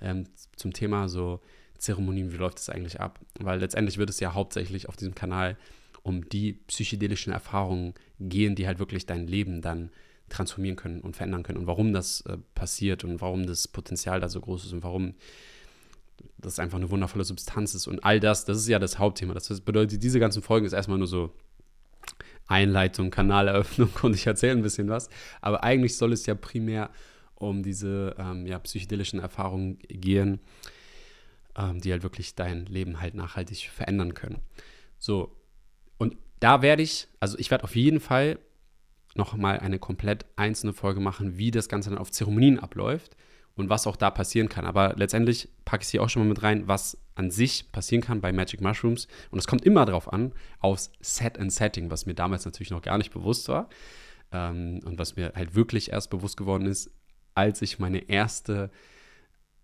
ähm, 0.00 0.26
zum 0.56 0.72
Thema 0.72 1.08
so 1.08 1.40
Zeremonien, 1.78 2.32
wie 2.32 2.36
läuft 2.36 2.58
das 2.58 2.68
eigentlich 2.68 3.00
ab? 3.00 3.20
Weil 3.38 3.60
letztendlich 3.60 3.96
wird 3.96 4.10
es 4.10 4.20
ja 4.20 4.34
hauptsächlich 4.34 4.88
auf 4.88 4.96
diesem 4.96 5.14
Kanal 5.14 5.56
um 6.02 6.28
die 6.28 6.52
psychedelischen 6.52 7.32
Erfahrungen 7.32 7.94
gehen, 8.18 8.54
die 8.54 8.66
halt 8.66 8.78
wirklich 8.78 9.06
dein 9.06 9.26
Leben 9.26 9.62
dann 9.62 9.90
transformieren 10.30 10.76
können 10.76 11.00
und 11.00 11.16
verändern 11.16 11.42
können 11.42 11.58
und 11.58 11.66
warum 11.66 11.92
das 11.92 12.22
äh, 12.22 12.38
passiert 12.54 13.04
und 13.04 13.20
warum 13.20 13.46
das 13.46 13.68
Potenzial 13.68 14.20
da 14.20 14.28
so 14.28 14.40
groß 14.40 14.64
ist 14.64 14.72
und 14.72 14.82
warum 14.82 15.14
das 16.38 16.58
einfach 16.58 16.78
eine 16.78 16.90
wundervolle 16.90 17.24
Substanz 17.24 17.74
ist 17.74 17.86
und 17.86 18.04
all 18.04 18.20
das, 18.20 18.44
das 18.44 18.58
ist 18.58 18.68
ja 18.68 18.78
das 18.78 18.98
Hauptthema. 18.98 19.34
Das 19.34 19.60
bedeutet, 19.60 20.02
diese 20.02 20.20
ganzen 20.20 20.42
Folgen 20.42 20.66
ist 20.66 20.72
erstmal 20.72 20.98
nur 20.98 21.06
so 21.06 21.32
Einleitung, 22.46 23.10
Kanaleröffnung 23.10 23.90
und 24.02 24.14
ich 24.14 24.26
erzähle 24.26 24.52
ein 24.52 24.62
bisschen 24.62 24.88
was. 24.88 25.08
Aber 25.40 25.62
eigentlich 25.62 25.96
soll 25.96 26.12
es 26.12 26.26
ja 26.26 26.34
primär 26.34 26.90
um 27.34 27.62
diese 27.62 28.14
ähm, 28.18 28.46
ja, 28.46 28.58
psychedelischen 28.58 29.18
Erfahrungen 29.18 29.78
gehen, 29.88 30.40
ähm, 31.56 31.80
die 31.80 31.90
halt 31.90 32.02
wirklich 32.02 32.34
dein 32.34 32.66
Leben 32.66 33.00
halt 33.00 33.14
nachhaltig 33.14 33.70
verändern 33.70 34.14
können. 34.14 34.38
So, 34.98 35.34
und 35.96 36.16
da 36.40 36.60
werde 36.60 36.82
ich, 36.82 37.08
also 37.18 37.38
ich 37.38 37.50
werde 37.50 37.64
auf 37.64 37.76
jeden 37.76 38.00
Fall 38.00 38.38
nochmal 39.14 39.58
eine 39.58 39.78
komplett 39.78 40.26
einzelne 40.36 40.72
Folge 40.72 41.00
machen, 41.00 41.36
wie 41.38 41.50
das 41.50 41.68
Ganze 41.68 41.90
dann 41.90 41.98
auf 41.98 42.10
Zeremonien 42.10 42.58
abläuft 42.58 43.16
und 43.56 43.68
was 43.68 43.86
auch 43.86 43.96
da 43.96 44.10
passieren 44.10 44.48
kann. 44.48 44.64
Aber 44.64 44.94
letztendlich 44.96 45.48
packe 45.64 45.82
ich 45.82 45.88
sie 45.88 46.00
auch 46.00 46.08
schon 46.08 46.22
mal 46.22 46.28
mit 46.28 46.42
rein, 46.42 46.68
was 46.68 46.98
an 47.14 47.30
sich 47.30 47.72
passieren 47.72 48.02
kann 48.02 48.20
bei 48.20 48.32
Magic 48.32 48.60
Mushrooms. 48.60 49.08
Und 49.30 49.38
es 49.38 49.46
kommt 49.46 49.64
immer 49.64 49.84
darauf 49.84 50.12
an, 50.12 50.32
aus 50.60 50.92
Set 51.00 51.38
and 51.38 51.52
Setting, 51.52 51.90
was 51.90 52.06
mir 52.06 52.14
damals 52.14 52.44
natürlich 52.44 52.70
noch 52.70 52.82
gar 52.82 52.98
nicht 52.98 53.12
bewusst 53.12 53.48
war. 53.48 53.68
Ähm, 54.32 54.80
und 54.84 54.98
was 54.98 55.16
mir 55.16 55.32
halt 55.34 55.54
wirklich 55.54 55.90
erst 55.92 56.10
bewusst 56.10 56.36
geworden 56.36 56.66
ist, 56.66 56.90
als 57.34 57.62
ich 57.62 57.78
meine 57.78 58.08
erste 58.08 58.70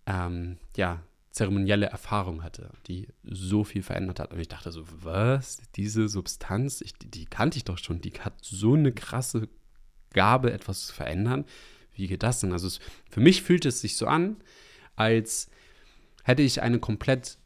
ähm, 0.07 0.57
ja, 0.75 1.03
zeremonielle 1.37 1.85
Erfahrung 1.85 2.43
hatte, 2.43 2.71
die 2.87 3.07
so 3.23 3.63
viel 3.63 3.83
verändert 3.83 4.19
hat. 4.19 4.33
Und 4.33 4.39
ich 4.39 4.47
dachte 4.47 4.71
so, 4.71 4.83
was? 5.03 5.59
Diese 5.75 6.09
Substanz, 6.09 6.81
ich, 6.81 6.93
die, 6.93 7.25
kannte 7.25 7.57
ich 7.57 7.63
doch 7.63 7.77
schon, 7.77 8.01
die 8.01 8.11
hat 8.11 8.33
so 8.41 8.73
eine 8.73 8.91
krasse 8.91 9.47
Gabe, 10.13 10.51
etwas 10.51 10.87
zu 10.87 10.93
verändern. 10.93 11.45
Wie 11.93 12.07
geht 12.07 12.23
das 12.23 12.39
denn? 12.39 12.51
Also 12.51 12.67
es, 12.67 12.79
für 13.09 13.19
mich 13.19 13.43
fühlt 13.43 13.65
es 13.65 13.81
sich 13.81 13.97
so 13.97 14.07
an, 14.07 14.37
als 14.95 15.49
hätte 16.23 16.41
ich 16.41 16.61
eine 16.61 16.79
komplett 16.79 17.37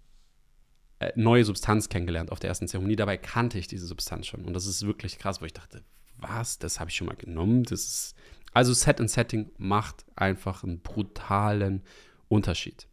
äh, 1.00 1.12
neue 1.15 1.45
Substanz 1.45 1.89
kennengelernt 1.89 2.31
auf 2.31 2.39
der 2.39 2.50
ersten 2.50 2.67
Zeremonie. 2.67 2.95
Dabei 2.95 3.17
kannte 3.17 3.60
ich 3.60 3.67
diese 3.67 3.88
Substanz 3.88 4.27
schon. 4.27 4.45
Und 4.45 4.53
das 4.53 4.65
ist 4.65 4.86
wirklich 4.86 5.19
krass, 5.19 5.41
wo 5.41 5.45
ich 5.45 5.53
dachte, 5.53 5.83
was? 6.17 6.60
Das 6.60 6.79
habe 6.79 6.89
ich 6.89 6.95
schon 6.95 7.07
mal 7.07 7.15
genommen. 7.15 7.63
Das 7.63 7.81
ist 7.81 8.15
also 8.53 8.74
Set 8.74 9.00
and 9.00 9.10
Setting 9.10 9.51
macht 9.57 10.05
einfach 10.15 10.63
einen 10.63 10.79
brutalen 10.79 11.83
Unterschied. 12.27 12.88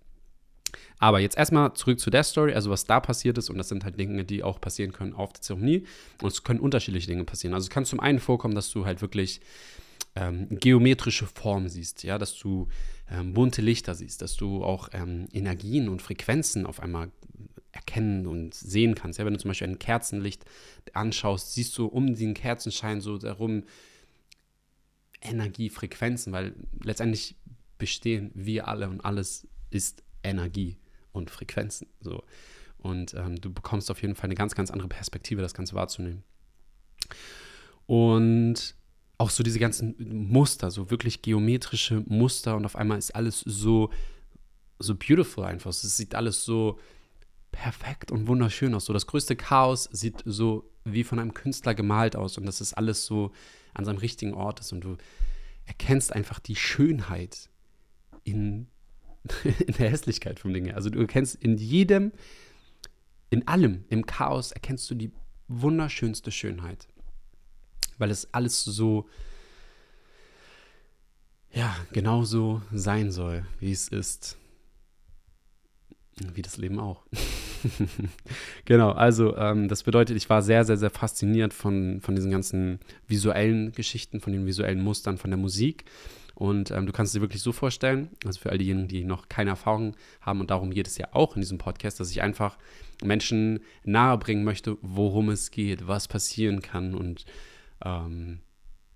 Aber 0.98 1.20
jetzt 1.20 1.36
erstmal 1.36 1.74
zurück 1.74 2.00
zu 2.00 2.10
der 2.10 2.24
Story, 2.24 2.54
also 2.54 2.70
was 2.70 2.84
da 2.84 3.00
passiert 3.00 3.38
ist, 3.38 3.50
und 3.50 3.58
das 3.58 3.68
sind 3.68 3.84
halt 3.84 3.98
Dinge, 3.98 4.24
die 4.24 4.42
auch 4.42 4.60
passieren 4.60 4.92
können 4.92 5.14
auf 5.14 5.32
der 5.32 5.42
Zeremonie. 5.42 5.84
Und 6.22 6.32
es 6.32 6.44
können 6.44 6.60
unterschiedliche 6.60 7.06
Dinge 7.06 7.24
passieren. 7.24 7.54
Also 7.54 7.66
es 7.66 7.70
kann 7.70 7.84
zum 7.84 8.00
einen 8.00 8.18
vorkommen, 8.18 8.54
dass 8.54 8.70
du 8.70 8.84
halt 8.84 9.00
wirklich 9.00 9.40
ähm, 10.16 10.48
geometrische 10.50 11.26
Formen 11.26 11.68
siehst, 11.68 12.02
ja, 12.02 12.18
dass 12.18 12.36
du 12.36 12.68
ähm, 13.10 13.34
bunte 13.34 13.62
Lichter 13.62 13.94
siehst, 13.94 14.22
dass 14.22 14.36
du 14.36 14.64
auch 14.64 14.88
ähm, 14.92 15.28
Energien 15.32 15.88
und 15.88 16.02
Frequenzen 16.02 16.66
auf 16.66 16.80
einmal 16.80 17.10
erkennen 17.72 18.26
und 18.26 18.54
sehen 18.54 18.94
kannst. 18.94 19.18
Ja, 19.18 19.24
wenn 19.24 19.34
du 19.34 19.38
zum 19.38 19.50
Beispiel 19.50 19.68
ein 19.68 19.78
Kerzenlicht 19.78 20.44
anschaust, 20.92 21.54
siehst 21.54 21.76
du 21.78 21.86
um 21.86 22.14
den 22.14 22.34
Kerzenschein 22.34 23.00
so 23.00 23.18
darum 23.18 23.64
Energiefrequenzen, 25.20 26.32
weil 26.32 26.54
letztendlich 26.82 27.36
bestehen 27.78 28.30
wir 28.34 28.68
alle 28.68 28.88
und 28.88 29.04
alles 29.04 29.46
ist 29.70 30.02
Energie 30.22 30.76
und 31.12 31.30
Frequenzen. 31.30 31.88
So. 32.00 32.22
Und 32.78 33.14
ähm, 33.14 33.40
du 33.40 33.52
bekommst 33.52 33.90
auf 33.90 34.02
jeden 34.02 34.14
Fall 34.14 34.26
eine 34.26 34.34
ganz, 34.34 34.54
ganz 34.54 34.70
andere 34.70 34.88
Perspektive, 34.88 35.42
das 35.42 35.54
Ganze 35.54 35.74
wahrzunehmen. 35.74 36.22
Und 37.86 38.76
auch 39.18 39.30
so 39.30 39.42
diese 39.42 39.58
ganzen 39.58 39.96
Muster, 40.30 40.70
so 40.70 40.90
wirklich 40.90 41.22
geometrische 41.22 42.04
Muster 42.06 42.56
und 42.56 42.64
auf 42.64 42.76
einmal 42.76 42.98
ist 42.98 43.14
alles 43.14 43.40
so, 43.40 43.90
so 44.78 44.94
beautiful 44.94 45.44
einfach. 45.44 45.70
Es 45.70 45.82
sieht 45.96 46.14
alles 46.14 46.44
so 46.44 46.78
perfekt 47.50 48.12
und 48.12 48.28
wunderschön 48.28 48.74
aus. 48.74 48.84
So 48.84 48.92
das 48.92 49.08
größte 49.08 49.34
Chaos 49.34 49.88
sieht 49.90 50.22
so 50.24 50.70
wie 50.84 51.02
von 51.02 51.18
einem 51.18 51.34
Künstler 51.34 51.74
gemalt 51.74 52.14
aus 52.14 52.38
und 52.38 52.46
das 52.46 52.60
ist 52.60 52.74
alles 52.74 53.04
so 53.04 53.32
an 53.74 53.84
seinem 53.84 53.98
richtigen 53.98 54.34
Ort 54.34 54.60
ist 54.60 54.72
und 54.72 54.82
du 54.82 54.96
erkennst 55.64 56.12
einfach 56.12 56.38
die 56.38 56.56
Schönheit 56.56 57.50
in 58.22 58.68
in 59.44 59.74
der 59.74 59.90
Hässlichkeit 59.90 60.38
vom 60.38 60.52
Ding 60.52 60.72
Also 60.72 60.90
du 60.90 61.00
erkennst 61.00 61.34
in 61.36 61.56
jedem, 61.56 62.12
in 63.30 63.46
allem, 63.46 63.84
im 63.88 64.06
Chaos 64.06 64.52
erkennst 64.52 64.90
du 64.90 64.94
die 64.94 65.12
wunderschönste 65.48 66.30
Schönheit. 66.30 66.88
Weil 67.98 68.10
es 68.10 68.32
alles 68.32 68.62
so, 68.62 69.08
ja, 71.52 71.74
genauso 71.92 72.62
sein 72.72 73.10
soll, 73.10 73.46
wie 73.58 73.72
es 73.72 73.88
ist. 73.88 74.38
Wie 76.34 76.42
das 76.42 76.56
Leben 76.56 76.78
auch. 76.78 77.06
genau, 78.64 78.92
also 78.92 79.36
ähm, 79.36 79.68
das 79.68 79.82
bedeutet, 79.82 80.16
ich 80.16 80.28
war 80.28 80.42
sehr, 80.42 80.64
sehr, 80.64 80.76
sehr 80.76 80.90
fasziniert 80.90 81.52
von, 81.52 82.00
von 82.00 82.14
diesen 82.14 82.30
ganzen 82.30 82.80
visuellen 83.06 83.72
Geschichten, 83.72 84.20
von 84.20 84.32
den 84.32 84.46
visuellen 84.46 84.82
Mustern, 84.82 85.18
von 85.18 85.30
der 85.30 85.38
Musik. 85.38 85.84
Und 86.34 86.70
ähm, 86.70 86.86
du 86.86 86.92
kannst 86.92 87.14
dir 87.16 87.20
wirklich 87.20 87.42
so 87.42 87.50
vorstellen, 87.50 88.10
also 88.24 88.38
für 88.38 88.50
all 88.50 88.58
diejenigen, 88.58 88.86
die 88.86 89.04
noch 89.04 89.28
keine 89.28 89.50
Erfahrung 89.50 89.96
haben, 90.20 90.40
und 90.40 90.50
darum 90.50 90.70
geht 90.70 90.86
es 90.86 90.96
ja 90.96 91.08
auch 91.12 91.34
in 91.34 91.40
diesem 91.40 91.58
Podcast, 91.58 91.98
dass 91.98 92.12
ich 92.12 92.22
einfach 92.22 92.58
Menschen 93.02 93.60
nahebringen 93.82 94.44
möchte, 94.44 94.76
worum 94.80 95.30
es 95.30 95.50
geht, 95.50 95.88
was 95.88 96.06
passieren 96.06 96.62
kann 96.62 96.94
und 96.94 97.24
ähm, 97.84 98.40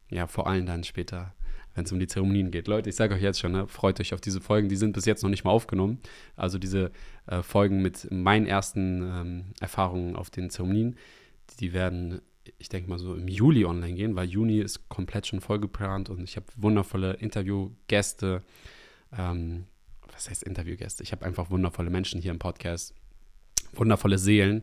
ja, 0.08 0.26
vor 0.26 0.46
allem 0.46 0.66
dann 0.66 0.84
später, 0.84 1.34
wenn 1.74 1.84
es 1.84 1.92
um 1.92 1.98
die 1.98 2.06
Zeremonien 2.06 2.50
geht. 2.50 2.68
Leute, 2.68 2.90
ich 2.90 2.96
sage 2.96 3.14
euch 3.14 3.22
jetzt 3.22 3.40
schon, 3.40 3.52
ne, 3.52 3.66
freut 3.66 4.00
euch 4.00 4.14
auf 4.14 4.20
diese 4.20 4.40
Folgen, 4.40 4.68
die 4.68 4.76
sind 4.76 4.92
bis 4.92 5.04
jetzt 5.04 5.22
noch 5.22 5.30
nicht 5.30 5.44
mal 5.44 5.50
aufgenommen. 5.50 6.00
Also 6.36 6.58
diese 6.58 6.90
äh, 7.26 7.42
Folgen 7.42 7.82
mit 7.82 8.10
meinen 8.10 8.46
ersten 8.46 9.02
ähm, 9.02 9.44
Erfahrungen 9.60 10.16
auf 10.16 10.30
den 10.30 10.50
Zeremonien, 10.50 10.96
die 11.60 11.72
werden 11.72 12.20
ich 12.58 12.68
denke 12.68 12.90
mal 12.90 12.98
so 12.98 13.14
im 13.14 13.28
Juli 13.28 13.64
online 13.64 13.94
gehen, 13.94 14.16
weil 14.16 14.28
Juni 14.28 14.58
ist 14.58 14.88
komplett 14.88 15.26
schon 15.26 15.40
vollgeplant 15.40 16.10
und 16.10 16.22
ich 16.24 16.36
habe 16.36 16.46
wundervolle 16.56 17.14
Interviewgäste. 17.14 18.42
Ähm, 19.16 19.66
was 20.12 20.28
heißt 20.28 20.42
Interviewgäste? 20.42 21.02
Ich 21.02 21.12
habe 21.12 21.24
einfach 21.24 21.50
wundervolle 21.50 21.90
Menschen 21.90 22.20
hier 22.20 22.32
im 22.32 22.38
Podcast, 22.38 22.94
wundervolle 23.72 24.18
Seelen. 24.18 24.62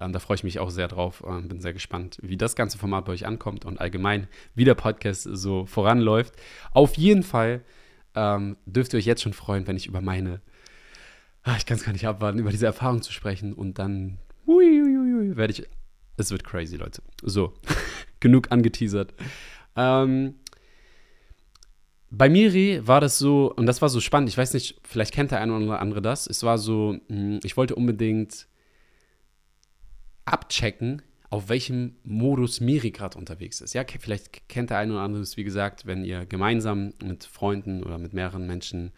Ähm, 0.00 0.12
da 0.12 0.18
freue 0.18 0.36
ich 0.36 0.44
mich 0.44 0.58
auch 0.58 0.70
sehr 0.70 0.88
drauf 0.88 1.20
und 1.20 1.48
bin 1.48 1.60
sehr 1.60 1.72
gespannt, 1.72 2.18
wie 2.22 2.36
das 2.36 2.56
ganze 2.56 2.78
Format 2.78 3.04
bei 3.04 3.12
euch 3.12 3.26
ankommt 3.26 3.64
und 3.64 3.80
allgemein, 3.80 4.26
wie 4.54 4.64
der 4.64 4.74
Podcast 4.74 5.28
so 5.30 5.66
voranläuft. 5.66 6.34
Auf 6.72 6.96
jeden 6.96 7.22
Fall 7.22 7.62
ähm, 8.14 8.56
dürft 8.66 8.94
ihr 8.94 8.98
euch 8.98 9.06
jetzt 9.06 9.22
schon 9.22 9.34
freuen, 9.34 9.66
wenn 9.66 9.76
ich 9.76 9.86
über 9.86 10.00
meine, 10.00 10.40
ach, 11.42 11.58
ich 11.58 11.66
kann 11.66 11.76
es 11.76 11.84
gar 11.84 11.92
nicht 11.92 12.06
abwarten, 12.06 12.38
über 12.38 12.50
diese 12.50 12.66
Erfahrung 12.66 13.02
zu 13.02 13.12
sprechen 13.12 13.52
und 13.52 13.78
dann 13.78 14.18
hui, 14.46 15.36
werde 15.36 15.52
ich 15.52 15.68
es 16.20 16.30
wird 16.30 16.44
crazy, 16.44 16.76
Leute. 16.76 17.02
So, 17.22 17.54
genug 18.20 18.52
angeteasert. 18.52 19.14
Ähm, 19.74 20.34
bei 22.10 22.28
Miri 22.28 22.86
war 22.86 23.00
das 23.00 23.18
so, 23.18 23.52
und 23.54 23.66
das 23.66 23.80
war 23.80 23.88
so 23.88 24.00
spannend, 24.00 24.28
ich 24.28 24.36
weiß 24.36 24.52
nicht, 24.52 24.80
vielleicht 24.82 25.14
kennt 25.14 25.30
der 25.30 25.40
eine 25.40 25.54
oder 25.54 25.80
andere 25.80 26.02
das. 26.02 26.26
Es 26.26 26.42
war 26.42 26.58
so, 26.58 26.96
hm, 27.08 27.40
ich 27.42 27.56
wollte 27.56 27.74
unbedingt 27.74 28.48
abchecken, 30.24 31.02
auf 31.30 31.48
welchem 31.48 31.94
Modus 32.02 32.60
Miri 32.60 32.90
gerade 32.90 33.16
unterwegs 33.16 33.60
ist. 33.60 33.72
Ja, 33.72 33.84
vielleicht 33.86 34.48
kennt 34.48 34.70
der 34.70 34.78
eine 34.78 34.94
oder 34.94 35.02
andere 35.02 35.22
es, 35.22 35.36
wie 35.36 35.44
gesagt, 35.44 35.86
wenn 35.86 36.04
ihr 36.04 36.26
gemeinsam 36.26 36.92
mit 37.02 37.24
Freunden 37.24 37.84
oder 37.84 37.98
mit 37.98 38.12
mehreren 38.12 38.46
Menschen 38.46 38.90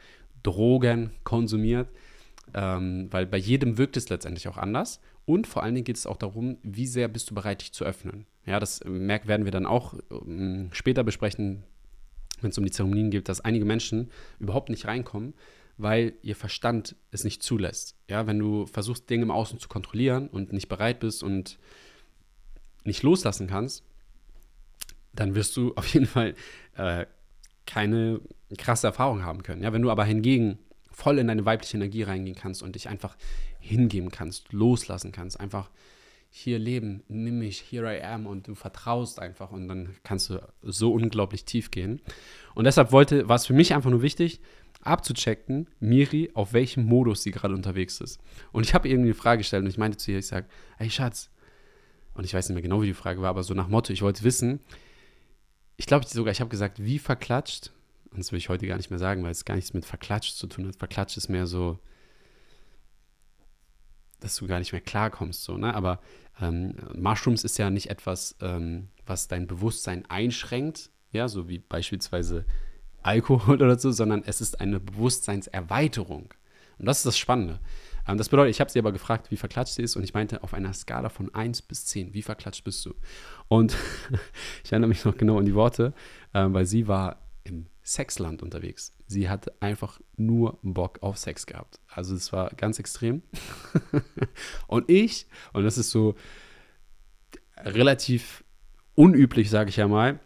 Drogen 0.42 1.10
konsumiert, 1.24 1.88
ähm, 2.54 3.08
weil 3.10 3.26
bei 3.26 3.36
jedem 3.36 3.78
wirkt 3.78 3.96
es 3.96 4.08
letztendlich 4.08 4.48
auch 4.48 4.56
anders. 4.56 5.00
Und 5.24 5.46
vor 5.46 5.62
allen 5.62 5.74
Dingen 5.74 5.84
geht 5.84 5.96
es 5.96 6.06
auch 6.06 6.16
darum, 6.16 6.58
wie 6.62 6.86
sehr 6.86 7.06
bist 7.08 7.30
du 7.30 7.34
bereit, 7.34 7.60
dich 7.60 7.72
zu 7.72 7.84
öffnen. 7.84 8.26
Ja, 8.44 8.58
das 8.58 8.82
merk, 8.84 9.28
werden 9.28 9.44
wir 9.44 9.52
dann 9.52 9.66
auch 9.66 9.94
ähm, 10.10 10.70
später 10.72 11.04
besprechen, 11.04 11.62
wenn 12.40 12.50
es 12.50 12.58
um 12.58 12.64
die 12.64 12.72
Zeremonien 12.72 13.10
geht, 13.10 13.28
dass 13.28 13.40
einige 13.40 13.64
Menschen 13.64 14.10
überhaupt 14.40 14.68
nicht 14.68 14.86
reinkommen, 14.86 15.34
weil 15.82 16.14
ihr 16.22 16.36
Verstand 16.36 16.96
es 17.10 17.24
nicht 17.24 17.42
zulässt. 17.42 17.96
Ja, 18.08 18.26
wenn 18.26 18.38
du 18.38 18.66
versuchst, 18.66 19.10
Dinge 19.10 19.24
im 19.24 19.30
Außen 19.30 19.58
zu 19.58 19.68
kontrollieren 19.68 20.28
und 20.28 20.52
nicht 20.52 20.68
bereit 20.68 21.00
bist 21.00 21.22
und 21.22 21.58
nicht 22.84 23.02
loslassen 23.02 23.46
kannst, 23.46 23.84
dann 25.12 25.34
wirst 25.34 25.56
du 25.56 25.74
auf 25.76 25.86
jeden 25.92 26.06
Fall 26.06 26.34
äh, 26.76 27.06
keine 27.66 28.20
krasse 28.58 28.86
Erfahrung 28.86 29.24
haben 29.24 29.42
können. 29.42 29.62
Ja, 29.62 29.72
wenn 29.72 29.82
du 29.82 29.90
aber 29.90 30.04
hingegen 30.04 30.58
voll 30.90 31.18
in 31.18 31.26
deine 31.26 31.44
weibliche 31.44 31.76
Energie 31.76 32.02
reingehen 32.02 32.36
kannst 32.36 32.62
und 32.62 32.74
dich 32.74 32.88
einfach 32.88 33.16
hingeben 33.60 34.10
kannst, 34.10 34.52
loslassen 34.52 35.10
kannst, 35.10 35.40
einfach 35.40 35.70
hier 36.34 36.58
leben, 36.58 37.02
nimm 37.08 37.40
mich, 37.40 37.62
here 37.70 37.94
I 37.94 38.02
am 38.02 38.26
und 38.26 38.48
du 38.48 38.54
vertraust 38.54 39.20
einfach 39.20 39.52
und 39.52 39.68
dann 39.68 39.94
kannst 40.02 40.30
du 40.30 40.40
so 40.62 40.92
unglaublich 40.92 41.44
tief 41.44 41.70
gehen. 41.70 42.00
Und 42.54 42.64
deshalb 42.64 42.90
wollte, 42.90 43.28
war 43.28 43.36
es 43.36 43.46
für 43.46 43.52
mich 43.52 43.74
einfach 43.74 43.90
nur 43.90 44.00
wichtig, 44.00 44.40
abzuchecken, 44.82 45.68
Miri, 45.80 46.30
auf 46.34 46.52
welchem 46.52 46.84
Modus 46.84 47.22
sie 47.22 47.30
gerade 47.30 47.54
unterwegs 47.54 48.00
ist. 48.00 48.20
Und 48.52 48.64
ich 48.64 48.74
habe 48.74 48.88
irgendwie 48.88 49.08
eine 49.10 49.14
Frage 49.14 49.38
gestellt 49.38 49.64
und 49.64 49.70
ich 49.70 49.78
meinte 49.78 49.98
zu 49.98 50.12
ihr, 50.12 50.18
ich 50.18 50.26
sage, 50.26 50.46
hey 50.76 50.90
Schatz, 50.90 51.30
und 52.14 52.24
ich 52.24 52.34
weiß 52.34 52.48
nicht 52.48 52.54
mehr 52.54 52.62
genau, 52.62 52.82
wie 52.82 52.86
die 52.86 52.94
Frage 52.94 53.22
war, 53.22 53.30
aber 53.30 53.42
so 53.42 53.54
nach 53.54 53.68
Motto, 53.68 53.92
ich 53.92 54.02
wollte 54.02 54.22
wissen, 54.22 54.60
ich 55.76 55.86
glaube 55.86 56.06
sogar, 56.06 56.32
ich 56.32 56.40
habe 56.40 56.50
gesagt, 56.50 56.82
wie 56.84 56.98
verklatscht, 56.98 57.72
und 58.10 58.18
das 58.18 58.32
will 58.32 58.38
ich 58.38 58.48
heute 58.48 58.66
gar 58.66 58.76
nicht 58.76 58.90
mehr 58.90 58.98
sagen, 58.98 59.22
weil 59.22 59.30
es 59.30 59.44
gar 59.44 59.54
nichts 59.54 59.72
mit 59.72 59.86
verklatscht 59.86 60.36
zu 60.36 60.46
tun 60.46 60.66
hat. 60.66 60.76
Verklatscht 60.76 61.16
ist 61.16 61.30
mehr 61.30 61.46
so, 61.46 61.78
dass 64.20 64.36
du 64.36 64.46
gar 64.46 64.58
nicht 64.58 64.72
mehr 64.72 64.82
klarkommst, 64.82 65.42
so, 65.42 65.56
ne? 65.56 65.74
Aber 65.74 66.00
ähm, 66.40 66.76
Mushrooms 66.94 67.42
ist 67.42 67.58
ja 67.58 67.70
nicht 67.70 67.90
etwas, 67.90 68.36
ähm, 68.40 68.88
was 69.06 69.28
dein 69.28 69.46
Bewusstsein 69.46 70.04
einschränkt, 70.06 70.90
ja, 71.10 71.26
so 71.28 71.48
wie 71.48 71.58
beispielsweise 71.58 72.44
Alkohol 73.02 73.56
oder 73.62 73.78
so, 73.78 73.90
sondern 73.90 74.22
es 74.24 74.40
ist 74.40 74.60
eine 74.60 74.80
Bewusstseinserweiterung. 74.80 76.34
Und 76.78 76.86
das 76.86 76.98
ist 76.98 77.06
das 77.06 77.18
Spannende. 77.18 77.60
Ähm, 78.06 78.18
das 78.18 78.28
bedeutet, 78.28 78.50
ich 78.50 78.60
habe 78.60 78.70
sie 78.70 78.78
aber 78.78 78.92
gefragt, 78.92 79.30
wie 79.30 79.36
verklatscht 79.36 79.74
sie 79.74 79.82
ist 79.82 79.96
und 79.96 80.02
ich 80.02 80.14
meinte 80.14 80.42
auf 80.42 80.54
einer 80.54 80.72
Skala 80.72 81.08
von 81.08 81.34
1 81.34 81.62
bis 81.62 81.86
10, 81.86 82.14
wie 82.14 82.22
verklatscht 82.22 82.64
bist 82.64 82.84
du? 82.86 82.94
Und 83.48 83.76
ich 84.64 84.72
erinnere 84.72 84.88
mich 84.88 85.04
noch 85.04 85.16
genau 85.16 85.38
an 85.38 85.44
die 85.44 85.54
Worte, 85.54 85.94
äh, 86.32 86.46
weil 86.48 86.66
sie 86.66 86.88
war 86.88 87.18
im 87.44 87.66
Sexland 87.82 88.42
unterwegs. 88.42 88.94
Sie 89.06 89.28
hatte 89.28 89.52
einfach 89.60 90.00
nur 90.16 90.58
Bock 90.62 91.02
auf 91.02 91.18
Sex 91.18 91.46
gehabt. 91.46 91.80
Also 91.88 92.14
es 92.14 92.32
war 92.32 92.50
ganz 92.50 92.78
extrem. 92.78 93.22
und 94.68 94.88
ich, 94.88 95.26
und 95.52 95.64
das 95.64 95.78
ist 95.78 95.90
so 95.90 96.14
relativ 97.56 98.44
unüblich, 98.94 99.50
sage 99.50 99.70
ich 99.70 99.76
ja 99.76 99.88
mal, 99.88 100.20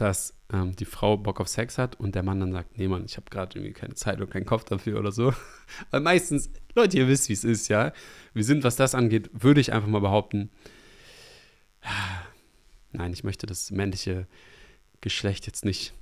dass 0.00 0.34
ähm, 0.52 0.74
die 0.76 0.84
Frau 0.84 1.16
Bock 1.16 1.40
auf 1.40 1.48
Sex 1.48 1.76
hat 1.76 1.98
und 2.00 2.14
der 2.14 2.22
Mann 2.22 2.40
dann 2.40 2.52
sagt, 2.52 2.78
nee 2.78 2.88
Mann, 2.88 3.04
ich 3.04 3.16
habe 3.16 3.28
gerade 3.30 3.58
irgendwie 3.58 3.74
keine 3.74 3.94
Zeit 3.94 4.20
und 4.20 4.30
keinen 4.30 4.46
Kopf 4.46 4.64
dafür 4.64 4.98
oder 4.98 5.12
so. 5.12 5.34
Weil 5.90 6.00
meistens, 6.00 6.50
Leute, 6.74 6.96
ihr 6.96 7.08
wisst, 7.08 7.28
wie 7.28 7.34
es 7.34 7.44
ist, 7.44 7.68
ja. 7.68 7.92
Wir 8.32 8.44
sind, 8.44 8.64
was 8.64 8.76
das 8.76 8.94
angeht, 8.94 9.30
würde 9.32 9.60
ich 9.60 9.72
einfach 9.72 9.88
mal 9.88 10.00
behaupten, 10.00 10.50
nein, 12.92 13.12
ich 13.12 13.24
möchte 13.24 13.46
das 13.46 13.70
männliche 13.70 14.26
Geschlecht 15.00 15.46
jetzt 15.46 15.64
nicht 15.64 15.92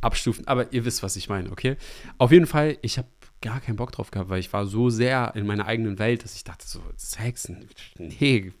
abstufen, 0.00 0.46
aber 0.46 0.72
ihr 0.72 0.84
wisst, 0.84 1.02
was 1.02 1.16
ich 1.16 1.28
meine, 1.28 1.50
okay? 1.50 1.76
Auf 2.18 2.32
jeden 2.32 2.46
Fall, 2.46 2.78
ich 2.82 2.98
habe 2.98 3.08
gar 3.42 3.60
keinen 3.60 3.76
Bock 3.76 3.92
drauf 3.92 4.10
gehabt, 4.10 4.30
weil 4.30 4.40
ich 4.40 4.52
war 4.52 4.66
so 4.66 4.90
sehr 4.90 5.32
in 5.34 5.46
meiner 5.46 5.66
eigenen 5.66 5.98
Welt, 5.98 6.24
dass 6.24 6.36
ich 6.36 6.44
dachte 6.44 6.66
so, 6.66 6.80
Sex, 6.96 7.50
nee, 7.98 8.52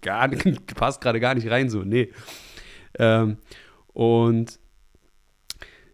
gar, 0.00 0.28
passt 0.74 1.00
gerade 1.00 1.20
gar 1.20 1.34
nicht 1.34 1.48
rein 1.48 1.68
so, 1.68 1.82
nee. 1.82 2.10
Ähm, 2.98 3.38
und 3.92 4.58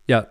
ja, 0.06 0.28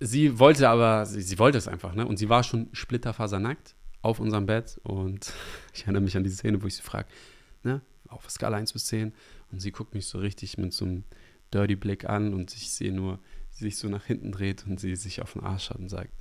sie 0.00 0.38
wollte 0.38 0.68
aber, 0.68 1.06
sie, 1.06 1.22
sie, 1.22 1.38
wollte 1.38 1.58
es 1.58 1.68
einfach, 1.68 1.94
ne? 1.94 2.06
Und 2.06 2.16
sie 2.16 2.28
war 2.28 2.42
schon 2.42 2.68
splitterfasernackt 2.72 3.74
auf 4.02 4.18
unserem 4.18 4.46
Bett. 4.46 4.80
Und 4.82 5.32
ich 5.74 5.82
erinnere 5.82 6.02
mich 6.02 6.16
an 6.16 6.24
diese 6.24 6.36
Szene, 6.36 6.62
wo 6.62 6.66
ich 6.66 6.76
sie 6.76 6.82
frage, 6.82 7.08
ne? 7.62 7.82
Auf 8.08 8.28
Skala 8.30 8.56
1 8.56 8.72
bis 8.72 8.86
10. 8.86 9.12
Und 9.52 9.60
sie 9.60 9.72
guckt 9.72 9.94
mich 9.94 10.06
so 10.06 10.18
richtig 10.18 10.58
mit 10.58 10.72
so 10.72 10.84
einem 10.84 11.04
dirty 11.52 11.76
Blick 11.76 12.08
an 12.08 12.34
und 12.34 12.54
ich 12.54 12.70
sehe 12.70 12.92
nur, 12.92 13.18
sie 13.50 13.64
sich 13.64 13.76
so 13.76 13.88
nach 13.88 14.04
hinten 14.04 14.32
dreht 14.32 14.64
und 14.66 14.78
sie 14.78 14.94
sich 14.96 15.20
auf 15.22 15.32
den 15.32 15.42
Arsch 15.42 15.70
hat 15.70 15.78
und 15.78 15.88
sagt, 15.88 16.12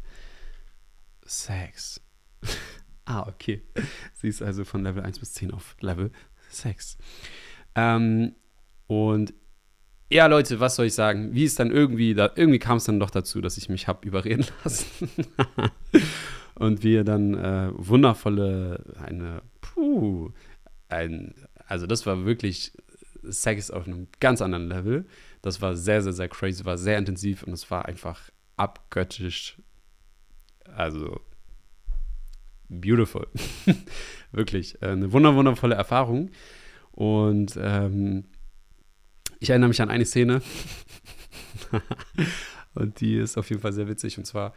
Sex. 1.25 2.01
ah, 3.05 3.27
okay. 3.27 3.63
Sie 4.13 4.27
ist 4.27 4.41
also 4.41 4.65
von 4.65 4.83
Level 4.83 5.03
1 5.03 5.19
bis 5.19 5.33
10 5.33 5.51
auf 5.51 5.75
Level 5.79 6.11
6. 6.49 6.97
Ähm, 7.75 8.35
und 8.87 9.33
ja, 10.09 10.25
Leute, 10.25 10.59
was 10.59 10.75
soll 10.75 10.87
ich 10.87 10.95
sagen? 10.95 11.33
Wie 11.33 11.43
ist 11.43 11.59
dann 11.59 11.69
irgendwie, 11.71 12.15
da, 12.15 12.31
irgendwie 12.35 12.59
kam 12.59 12.77
es 12.77 12.85
dann 12.85 12.99
doch 12.99 13.11
dazu, 13.11 13.41
dass 13.41 13.57
ich 13.57 13.69
mich 13.69 13.87
habe 13.87 14.07
überreden 14.07 14.45
lassen. 14.63 15.09
und 16.55 16.83
wir 16.83 17.03
dann 17.03 17.35
äh, 17.35 17.69
wundervolle, 17.73 18.83
eine, 19.03 19.41
puh, 19.61 20.31
ein, 20.87 21.35
also 21.67 21.85
das 21.85 22.05
war 22.07 22.25
wirklich 22.25 22.73
Sex 23.23 23.69
auf 23.69 23.87
einem 23.87 24.07
ganz 24.19 24.41
anderen 24.41 24.67
Level. 24.67 25.05
Das 25.41 25.61
war 25.61 25.75
sehr, 25.75 26.01
sehr, 26.01 26.13
sehr 26.13 26.27
crazy, 26.27 26.65
war 26.65 26.77
sehr 26.77 26.97
intensiv 26.97 27.43
und 27.43 27.53
es 27.53 27.69
war 27.69 27.85
einfach 27.85 28.31
abgöttisch. 28.57 29.57
Also, 30.75 31.21
beautiful. 32.67 33.27
wirklich, 34.31 34.81
äh, 34.81 34.87
eine 34.87 35.11
wunderwundervolle 35.11 35.75
Erfahrung. 35.75 36.31
Und 36.91 37.57
ähm, 37.61 38.25
ich 39.39 39.49
erinnere 39.49 39.69
mich 39.69 39.81
an 39.81 39.89
eine 39.89 40.05
Szene. 40.05 40.41
und 42.73 42.99
die 42.99 43.17
ist 43.17 43.37
auf 43.37 43.49
jeden 43.49 43.61
Fall 43.61 43.73
sehr 43.73 43.87
witzig. 43.87 44.17
Und 44.17 44.25
zwar 44.25 44.53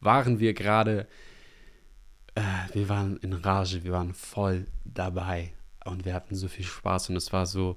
waren 0.00 0.38
wir 0.40 0.54
gerade, 0.54 1.06
äh, 2.34 2.42
wir 2.72 2.88
waren 2.88 3.16
in 3.18 3.32
Rage, 3.32 3.84
wir 3.84 3.92
waren 3.92 4.12
voll 4.12 4.66
dabei. 4.84 5.52
Und 5.84 6.04
wir 6.04 6.14
hatten 6.14 6.34
so 6.34 6.48
viel 6.48 6.64
Spaß 6.64 7.10
und 7.10 7.16
es 7.16 7.32
war 7.32 7.46
so 7.46 7.76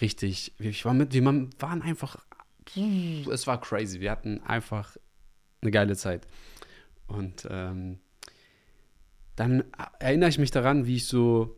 richtig, 0.00 0.52
ich 0.58 0.84
war 0.84 0.92
mit, 0.92 1.14
wir 1.14 1.24
waren 1.24 1.82
einfach, 1.82 2.18
es 3.30 3.46
war 3.46 3.60
crazy. 3.60 4.00
Wir 4.00 4.10
hatten 4.10 4.42
einfach 4.42 4.96
eine 5.62 5.70
geile 5.70 5.96
Zeit. 5.96 6.26
Und 7.06 7.46
ähm, 7.50 8.00
dann 9.36 9.64
erinnere 10.00 10.28
ich 10.28 10.38
mich 10.38 10.50
daran, 10.50 10.86
wie 10.86 10.96
ich 10.96 11.06
so 11.06 11.56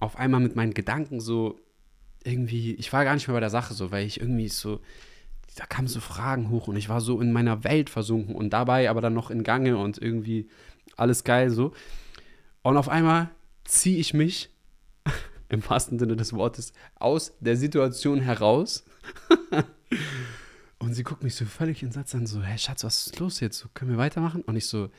auf 0.00 0.16
einmal 0.16 0.40
mit 0.40 0.56
meinen 0.56 0.74
Gedanken 0.74 1.20
so 1.20 1.60
irgendwie, 2.26 2.74
ich 2.74 2.92
war 2.92 3.04
gar 3.04 3.14
nicht 3.14 3.28
mehr 3.28 3.34
bei 3.34 3.40
der 3.40 3.50
Sache 3.50 3.74
so, 3.74 3.90
weil 3.90 4.06
ich 4.06 4.20
irgendwie 4.20 4.48
so, 4.48 4.80
da 5.54 5.64
kamen 5.66 5.88
so 5.88 6.00
Fragen 6.00 6.50
hoch 6.50 6.68
und 6.68 6.76
ich 6.76 6.88
war 6.88 7.00
so 7.00 7.20
in 7.20 7.32
meiner 7.32 7.64
Welt 7.64 7.88
versunken 7.88 8.34
und 8.34 8.50
dabei 8.50 8.90
aber 8.90 9.00
dann 9.00 9.14
noch 9.14 9.30
in 9.30 9.42
Gange 9.42 9.78
und 9.78 9.98
irgendwie 9.98 10.48
alles 10.96 11.24
geil 11.24 11.50
so. 11.50 11.72
Und 12.62 12.76
auf 12.76 12.88
einmal 12.88 13.30
ziehe 13.64 13.98
ich 13.98 14.12
mich 14.12 14.50
im 15.48 15.66
wahrsten 15.68 15.98
Sinne 15.98 16.16
des 16.16 16.32
Wortes 16.32 16.72
aus 16.96 17.32
der 17.40 17.56
Situation 17.56 18.20
heraus. 18.20 18.84
und 20.78 20.94
sie 20.94 21.04
guckt 21.04 21.22
mich 21.22 21.34
so 21.34 21.44
völlig 21.44 21.82
in 21.82 21.92
Satz 21.92 22.14
an, 22.14 22.26
so, 22.26 22.42
hey 22.42 22.58
Schatz, 22.58 22.84
was 22.84 23.06
ist 23.06 23.18
los 23.18 23.40
jetzt? 23.40 23.58
So, 23.58 23.68
können 23.72 23.92
wir 23.92 23.98
weitermachen? 23.98 24.42
Und 24.42 24.56
ich 24.56 24.66
so, 24.66 24.90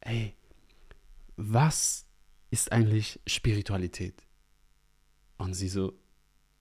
ey, 0.00 0.34
was 1.36 2.04
ist 2.50 2.72
eigentlich 2.72 3.20
Spiritualität? 3.26 4.22
Und 5.42 5.54
sie 5.54 5.68
so, 5.68 5.92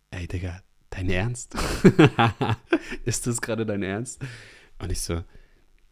ey 0.09 0.27
Digga, 0.27 0.63
dein 0.89 1.07
Ernst? 1.11 1.53
ist 3.05 3.27
das 3.27 3.39
gerade 3.39 3.63
dein 3.63 3.83
Ernst? 3.83 4.19
Und 4.79 4.91
ich 4.91 5.01
so, 5.01 5.23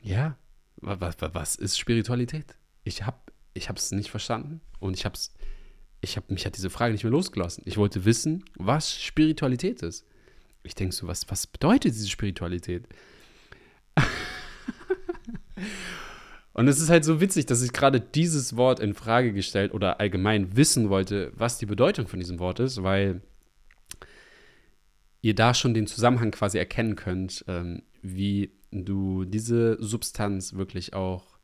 ja, 0.02 0.40
was, 0.78 1.18
was 1.20 1.56
ist 1.56 1.78
Spiritualität? 1.78 2.58
Ich 2.84 3.06
habe 3.06 3.20
ich 3.54 3.70
es 3.70 3.92
nicht 3.92 4.10
verstanden 4.10 4.62
und 4.80 4.98
ich 4.98 5.06
hab's, 5.06 5.36
ich 6.02 6.18
habe 6.18 6.34
mich 6.34 6.48
hat 6.48 6.58
diese 6.58 6.72
Frage 6.72 6.94
nicht 6.94 7.04
mehr 7.04 7.12
losgelassen. 7.12 7.62
Ich 7.68 7.78
wollte 7.78 8.06
wissen, 8.06 8.44
was 8.56 9.00
Spiritualität 9.00 9.84
ist. 9.84 10.04
Ich 10.64 10.74
denke 10.74 10.96
so, 10.96 11.06
was, 11.06 11.30
was 11.30 11.46
bedeutet 11.46 11.94
diese 11.94 12.10
Spiritualität? 12.10 12.88
Und 16.60 16.68
es 16.68 16.82
ist 16.82 16.90
halt 16.90 17.06
so 17.06 17.22
witzig, 17.22 17.46
dass 17.46 17.62
ich 17.62 17.72
gerade 17.72 18.02
dieses 18.02 18.58
Wort 18.58 18.82
in 18.82 18.94
Frage 18.94 19.32
gestellt 19.32 19.74
oder 19.74 20.02
allgemein 20.02 20.58
wissen 20.58 20.90
wollte, 20.90 21.32
was 21.34 21.58
die 21.58 21.66
Bedeutung 21.66 22.06
von 22.10 22.20
diesem 22.20 22.38
Wort 22.38 22.60
ist, 22.60 22.84
weil 22.84 23.22
ihr 25.22 25.36
da 25.36 25.54
schon 25.54 25.74
den 25.74 25.88
Zusammenhang 25.88 26.32
quasi 26.32 26.58
erkennen 26.58 26.98
könnt, 26.98 27.46
ähm, 27.48 27.84
wie 28.02 28.52
du 28.72 29.24
diese 29.24 29.82
Substanz 29.82 30.56
wirklich 30.56 30.94
auch 30.94 31.40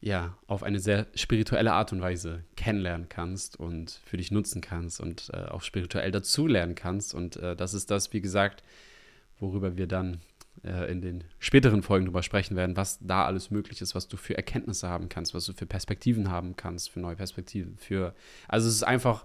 ja, 0.00 0.38
auf 0.46 0.62
eine 0.62 0.78
sehr 0.78 1.08
spirituelle 1.16 1.72
Art 1.72 1.92
und 1.92 2.02
Weise 2.02 2.44
kennenlernen 2.54 3.08
kannst 3.08 3.58
und 3.58 4.00
für 4.04 4.16
dich 4.16 4.30
nutzen 4.30 4.60
kannst 4.60 5.00
und 5.00 5.28
äh, 5.32 5.46
auch 5.46 5.62
spirituell 5.62 6.12
dazulernen 6.12 6.76
kannst. 6.76 7.14
Und 7.14 7.34
äh, 7.34 7.56
das 7.56 7.74
ist 7.74 7.90
das, 7.90 8.12
wie 8.12 8.20
gesagt, 8.20 8.62
worüber 9.40 9.76
wir 9.76 9.88
dann 9.88 10.20
äh, 10.64 10.90
in 10.90 11.00
den 11.00 11.24
späteren 11.38 11.82
Folgen 11.82 12.06
drüber 12.06 12.22
sprechen 12.22 12.56
werden, 12.56 12.76
was 12.76 12.98
da 13.00 13.24
alles 13.24 13.50
möglich 13.50 13.80
ist, 13.80 13.94
was 13.94 14.08
du 14.08 14.16
für 14.16 14.36
Erkenntnisse 14.36 14.88
haben 14.88 15.08
kannst, 15.08 15.34
was 15.34 15.46
du 15.46 15.52
für 15.52 15.66
Perspektiven 15.66 16.30
haben 16.30 16.56
kannst, 16.56 16.90
für 16.90 17.00
neue 17.00 17.16
Perspektiven, 17.16 17.76
für. 17.78 18.14
Also 18.48 18.68
es 18.68 18.74
ist 18.74 18.84
einfach, 18.84 19.24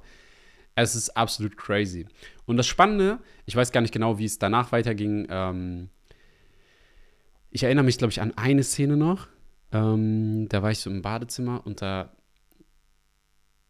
es 0.75 0.95
ist 0.95 1.17
absolut 1.17 1.57
crazy. 1.57 2.07
Und 2.45 2.57
das 2.57 2.67
Spannende, 2.67 3.19
ich 3.45 3.55
weiß 3.55 3.71
gar 3.71 3.81
nicht 3.81 3.93
genau, 3.93 4.17
wie 4.19 4.25
es 4.25 4.39
danach 4.39 4.71
weiterging. 4.71 5.27
Ähm, 5.29 5.89
ich 7.49 7.63
erinnere 7.63 7.85
mich, 7.85 7.97
glaube 7.97 8.11
ich, 8.11 8.21
an 8.21 8.37
eine 8.37 8.63
Szene 8.63 8.97
noch 8.97 9.27
ähm, 9.71 10.47
da 10.49 10.63
war 10.63 10.71
ich 10.71 10.79
so 10.79 10.89
im 10.89 11.01
Badezimmer 11.01 11.65
und 11.65 11.81
da 11.81 12.15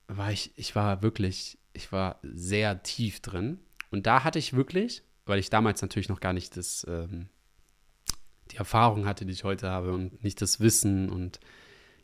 war 0.07 0.31
ich, 0.31 0.51
ich 0.55 0.75
war 0.75 1.01
wirklich, 1.01 1.57
ich 1.73 1.91
war 1.91 2.19
sehr 2.23 2.83
tief 2.83 3.19
drin. 3.21 3.59
Und 3.89 4.05
da 4.05 4.23
hatte 4.23 4.39
ich 4.39 4.53
wirklich, 4.53 5.03
weil 5.25 5.39
ich 5.39 5.49
damals 5.49 5.81
natürlich 5.81 6.09
noch 6.09 6.19
gar 6.19 6.33
nicht 6.33 6.55
das, 6.55 6.85
ähm, 6.87 7.29
die 8.47 8.57
Erfahrung 8.57 9.05
hatte, 9.05 9.25
die 9.25 9.33
ich 9.33 9.43
heute 9.43 9.69
habe 9.69 9.93
und 9.93 10.23
nicht 10.23 10.41
das 10.41 10.59
Wissen. 10.59 11.09
Und 11.09 11.39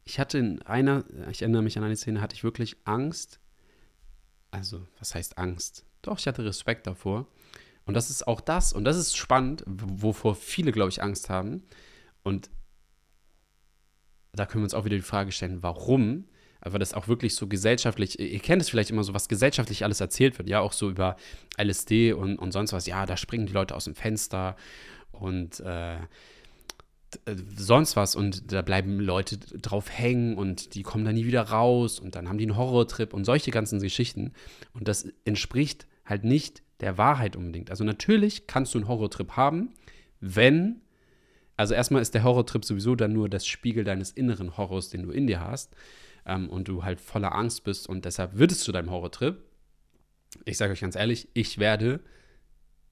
ich 0.06 0.20
hatte 0.20 0.38
in 0.38 0.62
einer, 0.64 1.04
ich 1.32 1.42
erinnere 1.42 1.62
mich 1.62 1.78
an 1.78 1.84
eine 1.84 1.96
Szene, 1.96 2.22
hatte 2.22 2.36
ich 2.36 2.44
wirklich 2.44 2.78
Angst. 2.86 3.40
Also, 4.52 4.86
was 5.00 5.16
heißt 5.16 5.38
Angst? 5.38 5.86
Doch, 6.02 6.20
ich 6.20 6.28
hatte 6.28 6.46
Respekt 6.46 6.86
davor. 6.86 7.28
Und 7.86 7.96
das 7.96 8.10
ist 8.10 8.28
auch 8.28 8.40
das, 8.40 8.74
und 8.74 8.86
das 8.86 8.98
ist 8.98 9.18
spannend, 9.18 9.64
wovor 9.66 10.36
viele, 10.36 10.72
glaube 10.72 10.90
ich, 10.90 11.02
Angst 11.02 11.30
haben. 11.30 11.64
Und 12.24 12.50
da 14.32 14.46
können 14.46 14.62
wir 14.62 14.66
uns 14.66 14.74
auch 14.74 14.86
wieder 14.86 14.96
die 14.96 15.02
Frage 15.02 15.32
stellen, 15.32 15.62
warum? 15.62 16.26
Aber 16.62 16.80
das 16.80 16.94
auch 16.94 17.10
wirklich 17.10 17.36
so 17.36 17.48
gesellschaftlich, 17.48 18.20
ihr 18.20 18.40
kennt 18.40 18.62
es 18.62 18.70
vielleicht 18.70 18.90
immer 18.90 19.04
so, 19.04 19.14
was 19.14 19.28
gesellschaftlich 19.28 19.84
alles 19.84 20.00
erzählt 20.00 20.38
wird, 20.38 20.48
ja, 20.48 20.62
auch 20.62 20.72
so 20.72 20.90
über 20.90 21.18
LSD 21.58 22.14
und, 22.14 22.38
und 22.38 22.54
sonst 22.54 22.72
was, 22.72 22.86
ja, 22.86 23.06
da 23.06 23.18
springen 23.18 23.46
die 23.46 23.54
Leute 23.54 23.76
aus 23.76 23.84
dem 23.84 23.96
Fenster 23.96 24.56
und 25.12 25.60
äh, 25.60 25.98
sonst 27.56 27.96
was 27.96 28.16
und 28.16 28.52
da 28.52 28.62
bleiben 28.62 29.00
Leute 29.00 29.38
drauf 29.38 29.90
hängen 29.90 30.38
und 30.38 30.76
die 30.76 30.84
kommen 30.84 31.06
da 31.06 31.12
nie 31.12 31.26
wieder 31.26 31.44
raus 31.44 32.00
und 32.00 32.16
dann 32.16 32.30
haben 32.30 32.38
die 32.38 32.46
einen 32.46 32.58
Horrortrip 32.58 33.14
und 33.14 33.26
solche 33.26 33.52
ganzen 33.52 33.80
Geschichten 33.80 34.34
und 34.74 34.88
das 34.88 35.08
entspricht 35.26 35.88
halt 36.06 36.24
nicht 36.24 36.64
der 36.80 36.98
Wahrheit 36.98 37.36
unbedingt. 37.36 37.70
Also 37.70 37.84
natürlich 37.84 38.48
kannst 38.48 38.74
du 38.74 38.80
einen 38.80 38.88
Horrortrip 38.88 39.32
haben, 39.34 39.74
wenn 40.20 40.82
also 41.56 41.74
erstmal 41.74 42.02
ist 42.02 42.14
der 42.14 42.24
Horrortrip 42.24 42.66
sowieso 42.66 42.96
dann 42.96 43.14
nur 43.14 43.30
das 43.30 43.46
Spiegel 43.46 43.84
deines 43.84 44.12
inneren 44.12 44.58
Horrors, 44.58 44.90
den 44.90 45.04
du 45.04 45.12
in 45.12 45.28
dir 45.28 45.40
hast. 45.42 45.76
Ähm, 46.26 46.50
und 46.50 46.68
du 46.68 46.84
halt 46.84 47.02
voller 47.02 47.36
Angst 47.36 47.64
bist 47.64 47.88
und 47.88 48.06
deshalb 48.06 48.38
wird 48.38 48.52
es 48.52 48.62
zu 48.62 48.72
deinem 48.72 48.90
Horrortrip. 48.90 49.44
Ich 50.46 50.58
sage 50.58 50.74
euch 50.74 50.82
ganz 50.82 50.96
ehrlich, 50.96 51.28
ich 51.34 51.60
werde 51.60 52.00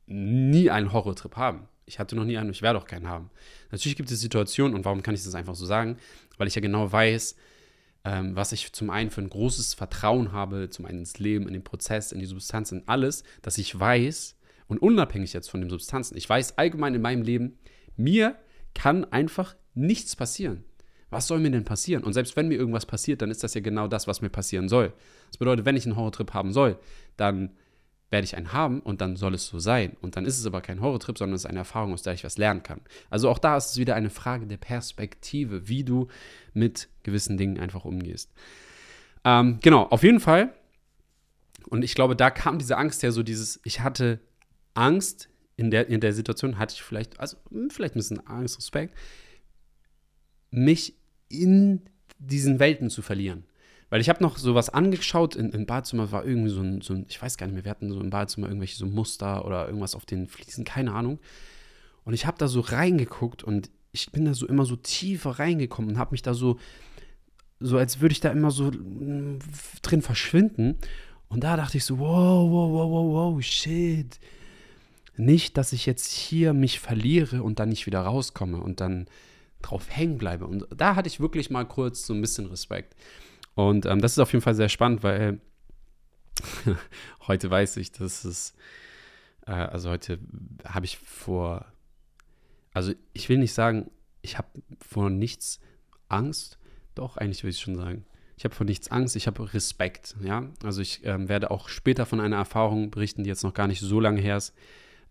nie 0.05 0.69
einen 0.69 0.91
Horrortrip 0.91 1.37
haben. 1.37 1.67
Ich 1.91 1.99
hatte 1.99 2.15
noch 2.15 2.23
nie 2.23 2.37
einen, 2.37 2.51
ich 2.51 2.61
werde 2.61 2.79
auch 2.79 2.85
keinen 2.85 3.09
haben. 3.09 3.29
Natürlich 3.69 3.97
gibt 3.97 4.09
es 4.09 4.21
Situationen, 4.21 4.73
und 4.75 4.85
warum 4.85 5.03
kann 5.03 5.13
ich 5.13 5.25
das 5.25 5.35
einfach 5.35 5.55
so 5.55 5.65
sagen? 5.65 5.97
Weil 6.37 6.47
ich 6.47 6.55
ja 6.55 6.61
genau 6.61 6.89
weiß, 6.89 7.35
ähm, 8.05 8.33
was 8.33 8.53
ich 8.53 8.71
zum 8.71 8.89
einen 8.89 9.11
für 9.11 9.19
ein 9.19 9.29
großes 9.29 9.73
Vertrauen 9.73 10.31
habe, 10.31 10.69
zum 10.69 10.85
einen 10.85 10.99
ins 10.99 11.19
Leben, 11.19 11.47
in 11.47 11.53
den 11.53 11.65
Prozess, 11.65 12.13
in 12.13 12.19
die 12.19 12.25
Substanz, 12.25 12.71
in 12.71 12.87
alles, 12.87 13.23
dass 13.41 13.57
ich 13.57 13.77
weiß, 13.77 14.37
und 14.67 14.77
unabhängig 14.77 15.33
jetzt 15.33 15.51
von 15.51 15.59
den 15.59 15.69
Substanzen, 15.69 16.15
ich 16.15 16.29
weiß 16.29 16.57
allgemein 16.57 16.95
in 16.95 17.01
meinem 17.01 17.23
Leben, 17.23 17.57
mir 17.97 18.37
kann 18.73 19.03
einfach 19.11 19.57
nichts 19.73 20.15
passieren. 20.15 20.63
Was 21.09 21.27
soll 21.27 21.39
mir 21.39 21.51
denn 21.51 21.65
passieren? 21.65 22.05
Und 22.05 22.13
selbst 22.13 22.37
wenn 22.37 22.47
mir 22.47 22.55
irgendwas 22.55 22.85
passiert, 22.85 23.21
dann 23.21 23.31
ist 23.31 23.43
das 23.43 23.53
ja 23.53 23.59
genau 23.59 23.89
das, 23.89 24.07
was 24.07 24.21
mir 24.21 24.29
passieren 24.29 24.69
soll. 24.69 24.93
Das 25.27 25.37
bedeutet, 25.37 25.65
wenn 25.65 25.75
ich 25.75 25.85
einen 25.85 25.97
Horrortrip 25.97 26.33
haben 26.33 26.53
soll, 26.53 26.79
dann 27.17 27.51
werde 28.11 28.25
ich 28.25 28.35
einen 28.35 28.53
haben 28.53 28.81
und 28.81 29.01
dann 29.01 29.15
soll 29.15 29.33
es 29.33 29.47
so 29.47 29.57
sein. 29.57 29.95
Und 30.01 30.15
dann 30.15 30.25
ist 30.25 30.37
es 30.37 30.45
aber 30.45 30.61
kein 30.61 30.81
Horrortrip, 30.81 31.17
sondern 31.17 31.35
es 31.35 31.43
ist 31.43 31.49
eine 31.49 31.59
Erfahrung, 31.59 31.93
aus 31.93 32.03
der 32.03 32.13
ich 32.13 32.23
was 32.23 32.37
lernen 32.37 32.61
kann. 32.61 32.81
Also 33.09 33.29
auch 33.29 33.39
da 33.39 33.57
ist 33.57 33.71
es 33.71 33.77
wieder 33.77 33.95
eine 33.95 34.09
Frage 34.09 34.45
der 34.45 34.57
Perspektive, 34.57 35.67
wie 35.67 35.83
du 35.83 36.07
mit 36.53 36.89
gewissen 37.03 37.37
Dingen 37.37 37.57
einfach 37.57 37.85
umgehst. 37.85 38.31
Ähm, 39.23 39.59
genau, 39.61 39.83
auf 39.83 40.03
jeden 40.03 40.19
Fall. 40.19 40.53
Und 41.69 41.83
ich 41.83 41.95
glaube, 41.95 42.15
da 42.15 42.29
kam 42.29 42.59
diese 42.59 42.77
Angst 42.77 43.01
her, 43.01 43.13
so 43.13 43.23
dieses, 43.23 43.61
ich 43.63 43.79
hatte 43.79 44.19
Angst, 44.73 45.29
in 45.55 45.71
der, 45.71 45.87
in 45.87 46.01
der 46.01 46.13
Situation 46.13 46.57
hatte 46.57 46.73
ich 46.75 46.83
vielleicht, 46.83 47.19
also 47.19 47.37
hm, 47.49 47.69
vielleicht 47.69 47.95
ein 47.95 47.99
bisschen 47.99 48.25
Angst, 48.27 48.57
Respekt, 48.57 48.97
mich 50.49 50.95
in 51.29 51.83
diesen 52.19 52.59
Welten 52.59 52.89
zu 52.89 53.01
verlieren. 53.01 53.45
Weil 53.91 54.01
ich 54.01 54.09
habe 54.09 54.23
noch 54.23 54.39
sowas 54.39 54.69
angeschaut, 54.69 55.35
in, 55.35 55.51
im 55.51 55.67
Badezimmer 55.67 56.11
war 56.11 56.25
irgendwie 56.25 56.49
so 56.49 56.61
ein, 56.61 56.81
so 56.81 56.93
ein, 56.93 57.05
ich 57.07 57.21
weiß 57.21 57.37
gar 57.37 57.45
nicht 57.45 57.53
mehr, 57.53 57.65
wir 57.65 57.69
hatten 57.69 57.91
so 57.91 57.99
im 57.99 58.09
Badezimmer 58.09 58.47
irgendwelche 58.47 58.77
so 58.77 58.87
Muster 58.87 59.45
oder 59.45 59.67
irgendwas 59.67 59.93
auf 59.93 60.05
den 60.05 60.27
Fliesen, 60.27 60.63
keine 60.65 60.93
Ahnung. 60.93 61.19
Und 62.03 62.13
ich 62.13 62.25
habe 62.25 62.39
da 62.39 62.47
so 62.47 62.61
reingeguckt 62.61 63.43
und 63.43 63.69
ich 63.91 64.11
bin 64.11 64.25
da 64.25 64.33
so 64.33 64.47
immer 64.47 64.65
so 64.65 64.75
tiefer 64.75 65.31
reingekommen 65.31 65.91
und 65.91 65.97
habe 65.99 66.11
mich 66.13 66.23
da 66.23 66.33
so, 66.33 66.57
so 67.59 67.77
als 67.77 67.99
würde 68.01 68.13
ich 68.13 68.21
da 68.21 68.29
immer 68.31 68.49
so 68.49 68.71
hm, 68.71 69.37
drin 69.83 70.01
verschwinden. 70.01 70.77
Und 71.27 71.43
da 71.43 71.55
dachte 71.55 71.77
ich 71.77 71.85
so, 71.85 71.99
wow, 71.99 72.49
wow, 72.49 72.71
wow, 72.71 72.89
wow, 72.89 73.35
wow, 73.35 73.43
shit 73.43 74.19
nicht, 75.17 75.57
dass 75.57 75.73
ich 75.73 75.85
jetzt 75.85 76.11
hier 76.11 76.53
mich 76.53 76.79
verliere 76.79 77.43
und 77.43 77.59
dann 77.59 77.69
nicht 77.69 77.85
wieder 77.85 78.01
rauskomme 78.01 78.57
und 78.57 78.79
dann 78.79 79.07
drauf 79.61 79.85
hängen 79.89 80.17
bleibe. 80.17 80.47
Und 80.47 80.65
da 80.75 80.95
hatte 80.95 81.07
ich 81.07 81.19
wirklich 81.19 81.49
mal 81.49 81.65
kurz 81.65 82.05
so 82.05 82.13
ein 82.13 82.21
bisschen 82.21 82.47
Respekt. 82.47 82.95
Und 83.55 83.85
ähm, 83.85 84.01
das 84.01 84.13
ist 84.13 84.19
auf 84.19 84.31
jeden 84.31 84.43
Fall 84.43 84.55
sehr 84.55 84.69
spannend, 84.69 85.03
weil 85.03 85.41
heute 87.27 87.49
weiß 87.49 87.77
ich, 87.77 87.91
dass 87.91 88.23
es, 88.23 88.53
äh, 89.45 89.51
also 89.51 89.89
heute 89.89 90.19
habe 90.65 90.85
ich 90.85 90.97
vor, 90.97 91.65
also 92.73 92.93
ich 93.13 93.29
will 93.29 93.37
nicht 93.37 93.53
sagen, 93.53 93.91
ich 94.21 94.37
habe 94.37 94.47
vor 94.79 95.09
nichts 95.09 95.59
Angst, 96.07 96.59
doch, 96.95 97.17
eigentlich 97.17 97.43
will 97.43 97.51
ich 97.51 97.59
schon 97.59 97.75
sagen. 97.75 98.05
Ich 98.37 98.43
habe 98.43 98.55
vor 98.55 98.65
nichts 98.65 98.89
Angst, 98.89 99.15
ich 99.15 99.27
habe 99.27 99.53
Respekt, 99.53 100.15
ja. 100.23 100.49
Also 100.63 100.81
ich 100.81 101.05
ähm, 101.05 101.29
werde 101.29 101.51
auch 101.51 101.69
später 101.69 102.05
von 102.05 102.19
einer 102.19 102.37
Erfahrung 102.37 102.89
berichten, 102.89 103.23
die 103.23 103.29
jetzt 103.29 103.43
noch 103.43 103.53
gar 103.53 103.67
nicht 103.67 103.81
so 103.81 103.99
lange 103.99 104.19
her 104.19 104.37
ist, 104.37 104.55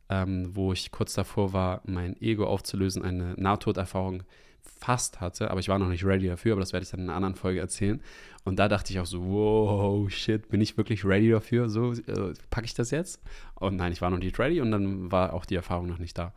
ähm, 0.09 0.55
wo 0.57 0.73
ich 0.73 0.91
kurz 0.91 1.15
davor 1.15 1.53
war, 1.53 1.83
mein 1.85 2.21
Ego 2.21 2.47
aufzulösen, 2.47 3.03
eine 3.03 3.35
Nahtoderfahrung 3.35 4.25
fast 4.63 5.21
hatte, 5.21 5.51
aber 5.51 5.61
ich 5.61 5.69
war 5.69 5.79
noch 5.79 5.89
nicht 5.89 6.05
ready 6.05 6.27
dafür, 6.27 6.53
aber 6.53 6.61
das 6.61 6.73
werde 6.73 6.85
ich 6.85 6.91
dann 6.91 7.01
in 7.01 7.07
einer 7.07 7.17
anderen 7.17 7.35
Folge 7.35 7.61
erzählen. 7.61 8.01
Und 8.45 8.59
da 8.59 8.69
dachte 8.69 8.93
ich 8.93 8.99
auch 8.99 9.07
so, 9.07 9.23
wow, 9.23 10.11
shit, 10.11 10.49
bin 10.49 10.61
ich 10.61 10.77
wirklich 10.77 11.05
ready 11.05 11.31
dafür? 11.31 11.69
So, 11.69 11.93
äh, 11.93 12.33
packe 12.51 12.65
ich 12.65 12.75
das 12.75 12.91
jetzt? 12.91 13.21
Und 13.55 13.77
nein, 13.77 13.93
ich 13.93 14.01
war 14.01 14.11
noch 14.11 14.19
nicht 14.19 14.39
ready 14.39 14.61
und 14.61 14.71
dann 14.71 15.13
war 15.13 15.35
auch 15.35 15.45
die 15.45 15.55
Erfahrung 15.55 15.87
noch 15.87 15.99
nicht 15.99 16.17
da. 16.17 16.33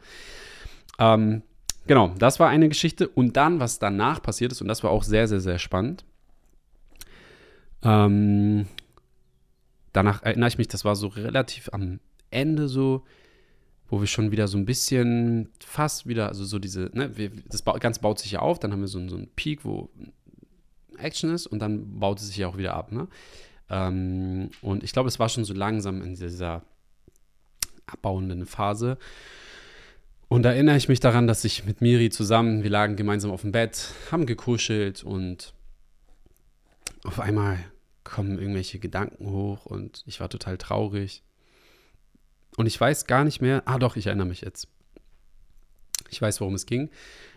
Ähm, 0.99 1.41
genau, 1.87 2.13
das 2.19 2.39
war 2.39 2.49
eine 2.49 2.67
Geschichte. 2.67 3.07
Und 3.07 3.37
dann, 3.37 3.59
was 3.59 3.79
danach 3.79 4.21
passiert 4.21 4.51
ist, 4.51 4.61
und 4.61 4.67
das 4.67 4.83
war 4.83 4.91
auch 4.91 5.03
sehr, 5.03 5.27
sehr, 5.27 5.39
sehr 5.39 5.59
spannend. 5.59 6.03
Ähm, 7.83 8.67
danach 9.93 10.23
erinnere 10.23 10.49
ich 10.49 10.57
mich, 10.57 10.67
das 10.67 10.83
war 10.83 10.95
so 10.95 11.07
relativ 11.07 11.69
am 11.71 11.99
Ende 12.29 12.67
so, 12.67 13.05
wo 13.93 14.01
wir 14.01 14.07
schon 14.07 14.31
wieder 14.31 14.47
so 14.47 14.57
ein 14.57 14.65
bisschen 14.65 15.49
fast 15.63 16.07
wieder, 16.07 16.27
also 16.27 16.43
so 16.45 16.57
diese, 16.57 16.89
ne, 16.93 17.15
wir, 17.15 17.29
das 17.47 17.63
Ganze 17.63 18.01
baut 18.01 18.17
sich 18.17 18.31
ja 18.31 18.39
auf, 18.39 18.57
dann 18.57 18.71
haben 18.71 18.81
wir 18.81 18.87
so, 18.87 19.07
so 19.07 19.15
einen 19.15 19.27
Peak, 19.35 19.63
wo 19.63 19.91
Action 20.97 21.31
ist 21.31 21.45
und 21.45 21.59
dann 21.59 21.99
baut 21.99 22.17
es 22.17 22.25
sich 22.25 22.37
ja 22.37 22.47
auch 22.47 22.57
wieder 22.57 22.73
ab, 22.73 22.91
ne? 22.91 23.07
Ähm, 23.69 24.49
und 24.63 24.83
ich 24.83 24.93
glaube, 24.93 25.09
es 25.09 25.19
war 25.19 25.29
schon 25.29 25.45
so 25.45 25.53
langsam 25.53 26.01
in 26.01 26.15
dieser 26.15 26.63
abbauenden 27.85 28.47
Phase. 28.47 28.97
Und 30.27 30.41
da 30.41 30.53
erinnere 30.53 30.77
ich 30.77 30.89
mich 30.89 30.99
daran, 30.99 31.27
dass 31.27 31.45
ich 31.45 31.63
mit 31.65 31.81
Miri 31.81 32.09
zusammen, 32.09 32.63
wir 32.63 32.71
lagen 32.71 32.95
gemeinsam 32.95 33.29
auf 33.29 33.41
dem 33.41 33.51
Bett, 33.51 33.89
haben 34.11 34.25
gekuschelt 34.25 35.03
und 35.03 35.53
auf 37.03 37.19
einmal 37.19 37.59
kommen 38.03 38.39
irgendwelche 38.39 38.79
Gedanken 38.79 39.29
hoch 39.29 39.67
und 39.67 40.01
ich 40.07 40.19
war 40.19 40.29
total 40.29 40.57
traurig. 40.57 41.21
Und 42.57 42.65
ich 42.65 42.79
weiß 42.79 43.07
gar 43.07 43.23
nicht 43.23 43.41
mehr, 43.41 43.63
ah 43.65 43.79
doch, 43.79 43.95
ich 43.95 44.07
erinnere 44.07 44.27
mich 44.27 44.41
jetzt. 44.41 44.67
Ich 46.09 46.21
weiß, 46.21 46.39
worum 46.41 46.53
es 46.53 46.65
ging, 46.65 46.91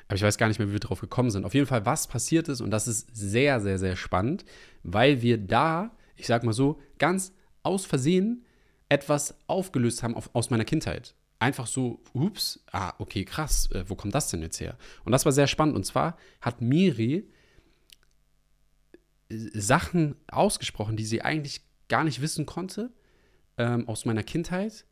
aber 0.07 0.17
ich 0.17 0.23
weiß 0.23 0.39
gar 0.39 0.49
nicht 0.49 0.59
mehr, 0.59 0.69
wie 0.69 0.73
wir 0.73 0.81
drauf 0.81 1.01
gekommen 1.01 1.31
sind. 1.31 1.45
Auf 1.45 1.55
jeden 1.55 1.67
Fall, 1.67 1.87
was 1.87 2.07
passiert 2.07 2.49
ist, 2.49 2.61
und 2.61 2.71
das 2.71 2.87
ist 2.87 3.09
sehr, 3.17 3.61
sehr, 3.61 3.79
sehr 3.79 3.97
spannend, 3.97 4.45
weil 4.83 5.23
wir 5.23 5.39
da, 5.39 5.97
ich 6.17 6.27
sag 6.27 6.45
mal 6.45 6.53
so, 6.53 6.81
ganz 6.99 7.33
aus 7.63 7.87
Versehen 7.87 8.45
etwas 8.89 9.35
aufgelöst 9.47 10.03
haben 10.03 10.15
auf, 10.15 10.31
aus 10.35 10.51
meiner 10.51 10.65
Kindheit. 10.65 11.15
Einfach 11.39 11.67
so, 11.67 12.01
ups, 12.13 12.61
ah, 12.73 12.95
okay, 12.99 13.25
krass, 13.25 13.69
äh, 13.73 13.85
wo 13.89 13.95
kommt 13.95 14.15
das 14.15 14.31
denn 14.31 14.43
jetzt 14.43 14.61
her? 14.61 14.79
Und 15.05 15.13
das 15.13 15.25
war 15.25 15.33
sehr 15.33 15.47
spannend. 15.47 15.77
Und 15.77 15.85
zwar 15.85 16.17
hat 16.41 16.61
Miri 16.61 17.29
äh, 19.29 19.37
Sachen 19.53 20.17
ausgesprochen, 20.29 20.97
die 20.97 21.05
sie 21.05 21.23
eigentlich 21.23 21.63
gar 21.89 22.05
nicht 22.05 22.21
wissen 22.21 22.47
konnte, 22.47 22.91
ähm, 23.59 23.89
aus 23.89 24.05
meiner 24.05 24.23
Kindheit, 24.23 24.87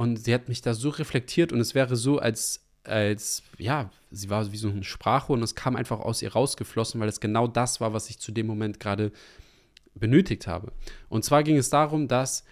Und 0.00 0.16
sie 0.16 0.32
hat 0.32 0.48
mich 0.48 0.62
da 0.62 0.72
so 0.72 0.88
reflektiert 0.88 1.52
und 1.52 1.60
es 1.60 1.74
wäre 1.74 1.94
so, 1.94 2.18
als, 2.18 2.64
als, 2.84 3.42
ja, 3.58 3.90
sie 4.10 4.30
war 4.30 4.50
wie 4.50 4.56
so 4.56 4.70
ein 4.70 4.82
Sprachrohr 4.82 5.36
und 5.36 5.42
es 5.42 5.54
kam 5.54 5.76
einfach 5.76 6.00
aus 6.00 6.22
ihr 6.22 6.32
rausgeflossen, 6.32 6.98
weil 7.02 7.08
es 7.10 7.20
genau 7.20 7.46
das 7.46 7.82
war, 7.82 7.92
was 7.92 8.08
ich 8.08 8.18
zu 8.18 8.32
dem 8.32 8.46
Moment 8.46 8.80
gerade 8.80 9.12
benötigt 9.94 10.46
habe. 10.46 10.72
Und 11.10 11.26
zwar 11.26 11.42
ging 11.42 11.58
es 11.58 11.68
darum, 11.68 12.08
dass 12.08 12.44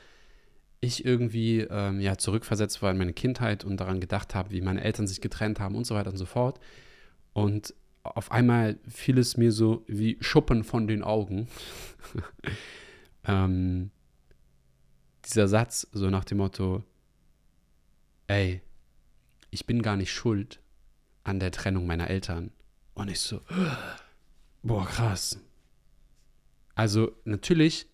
ich 0.81 1.07
irgendwie 1.07 1.61
ähm, 1.61 2.01
ja, 2.01 2.19
zurückversetzt 2.19 2.83
war 2.83 2.91
in 2.91 2.99
meine 2.99 3.15
Kindheit 3.15 3.65
und 3.65 3.79
daran 3.79 4.03
gedacht 4.03 4.35
habe, 4.35 4.51
wie 4.51 4.61
meine 4.61 4.85
Eltern 4.85 5.07
sich 5.07 5.23
getrennt 5.23 5.59
haben 5.59 5.75
und 5.75 5.87
so 5.87 5.95
weiter 5.95 6.11
und 6.11 6.19
so 6.19 6.27
fort. 6.27 6.61
Und 7.33 7.73
auf 8.03 8.31
einmal 8.31 8.77
fiel 8.87 9.17
es 9.17 9.39
mir 9.39 9.53
so 9.53 9.87
wie 9.87 10.19
Schuppen 10.21 10.65
von 10.65 10.87
den 10.87 11.03
Augen. 11.03 11.49
ähm, 13.25 13.91
dieser 15.25 15.49
Satz, 15.49 15.89
so 15.93 16.11
nach 16.11 16.27
dem 16.27 16.37
Motto, 16.37 16.85
ey, 18.29 18.63
ich 19.51 19.67
bin 19.67 19.83
gar 19.83 19.97
nicht 19.97 20.13
schuld 20.13 20.61
an 21.25 21.41
der 21.41 21.51
Trennung 21.51 21.87
meiner 21.87 22.09
Eltern. 22.09 22.53
Und 22.95 23.11
ich 23.11 23.21
so, 23.21 23.41
boah, 24.63 24.87
krass. 24.87 25.39
Also 26.75 27.17
natürlich 27.25 27.87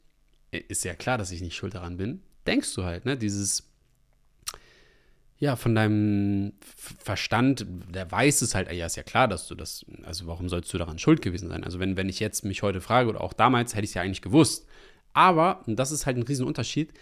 ist 0.50 0.84
ja 0.84 0.94
klar, 0.94 1.18
dass 1.18 1.30
ich 1.30 1.40
nicht 1.40 1.56
schuld 1.56 1.74
daran 1.74 1.96
bin. 1.96 2.22
Denkst 2.46 2.74
du 2.74 2.84
halt, 2.84 3.06
ne? 3.06 3.16
Dieses, 3.16 3.70
ja, 5.38 5.56
von 5.56 5.74
deinem 5.74 6.52
Verstand, 6.60 7.66
der 7.68 8.10
weiß 8.10 8.42
es 8.42 8.54
halt, 8.54 8.70
ja, 8.70 8.86
ist 8.86 8.96
ja 8.96 9.02
klar, 9.02 9.26
dass 9.26 9.48
du 9.48 9.54
das, 9.54 9.84
also 10.02 10.26
warum 10.26 10.48
sollst 10.48 10.72
du 10.72 10.78
daran 10.78 10.98
schuld 10.98 11.22
gewesen 11.22 11.48
sein? 11.48 11.64
Also 11.64 11.80
wenn, 11.80 11.96
wenn 11.96 12.08
ich 12.08 12.20
jetzt 12.20 12.44
mich 12.44 12.62
heute 12.62 12.80
frage 12.80 13.08
oder 13.08 13.20
auch 13.20 13.32
damals, 13.32 13.74
hätte 13.74 13.84
ich 13.84 13.90
es 13.90 13.94
ja 13.94 14.02
eigentlich 14.02 14.22
gewusst. 14.22 14.66
Aber, 15.12 15.66
und 15.66 15.76
das 15.76 15.92
ist 15.92 16.06
halt 16.06 16.16
ein 16.16 16.22
Riesenunterschied, 16.22 16.92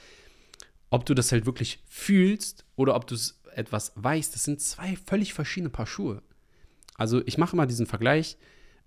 ob 0.93 1.07
du 1.07 1.15
das 1.15 1.33
halt 1.33 1.47
wirklich 1.47 1.83
fühlst 1.89 2.67
oder 2.77 2.95
ob 2.95 3.07
du 3.07 3.17
etwas 3.55 3.93
weißt, 3.97 4.35
das 4.35 4.45
sind 4.45 4.61
zwei 4.61 4.95
völlig 4.95 5.33
verschiedene 5.33 5.71
Paar 5.71 5.87
Schuhe. 5.87 6.23
Also 6.97 7.23
ich 7.25 7.39
mache 7.39 7.57
mal 7.57 7.67
diesen 7.67 7.87
Vergleich, 7.87 8.37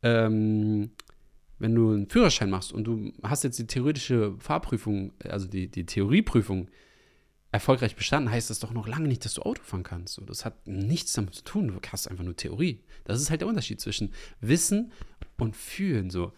ähm, 0.04 0.92
wenn 1.58 1.74
du 1.74 1.92
einen 1.92 2.08
Führerschein 2.08 2.52
machst 2.52 2.72
und 2.72 2.84
du 2.84 3.12
hast 3.24 3.44
jetzt 3.44 3.58
die 3.58 3.66
theoretische 3.66 4.36
Fahrprüfung, 4.38 5.14
also 5.28 5.48
die, 5.48 5.68
die 5.68 5.88
Theorieprüfung 5.88 6.70
erfolgreich 7.52 7.96
bestanden, 7.96 8.30
heißt 8.30 8.52
das 8.52 8.60
doch 8.60 8.72
noch 8.72 8.88
lange 8.88 9.08
nicht, 9.08 9.26
dass 9.26 9.34
du 9.34 9.42
Auto 9.42 9.64
fahren 9.64 9.82
kannst. 9.82 10.22
Das 10.28 10.46
hat 10.46 10.68
nichts 10.68 11.14
damit 11.14 11.34
zu 11.34 11.44
tun. 11.44 11.70
Du 11.70 11.80
hast 11.92 12.08
einfach 12.08 12.24
nur 12.24 12.36
Theorie. 12.36 12.84
Das 13.06 13.20
ist 13.20 13.32
halt 13.32 13.42
der 13.42 13.48
Unterschied 13.48 13.82
zwischen 13.82 14.14
Wissen 14.42 14.92
und 15.40 15.56
Fühlen. 15.56 16.12
So, 16.12 16.34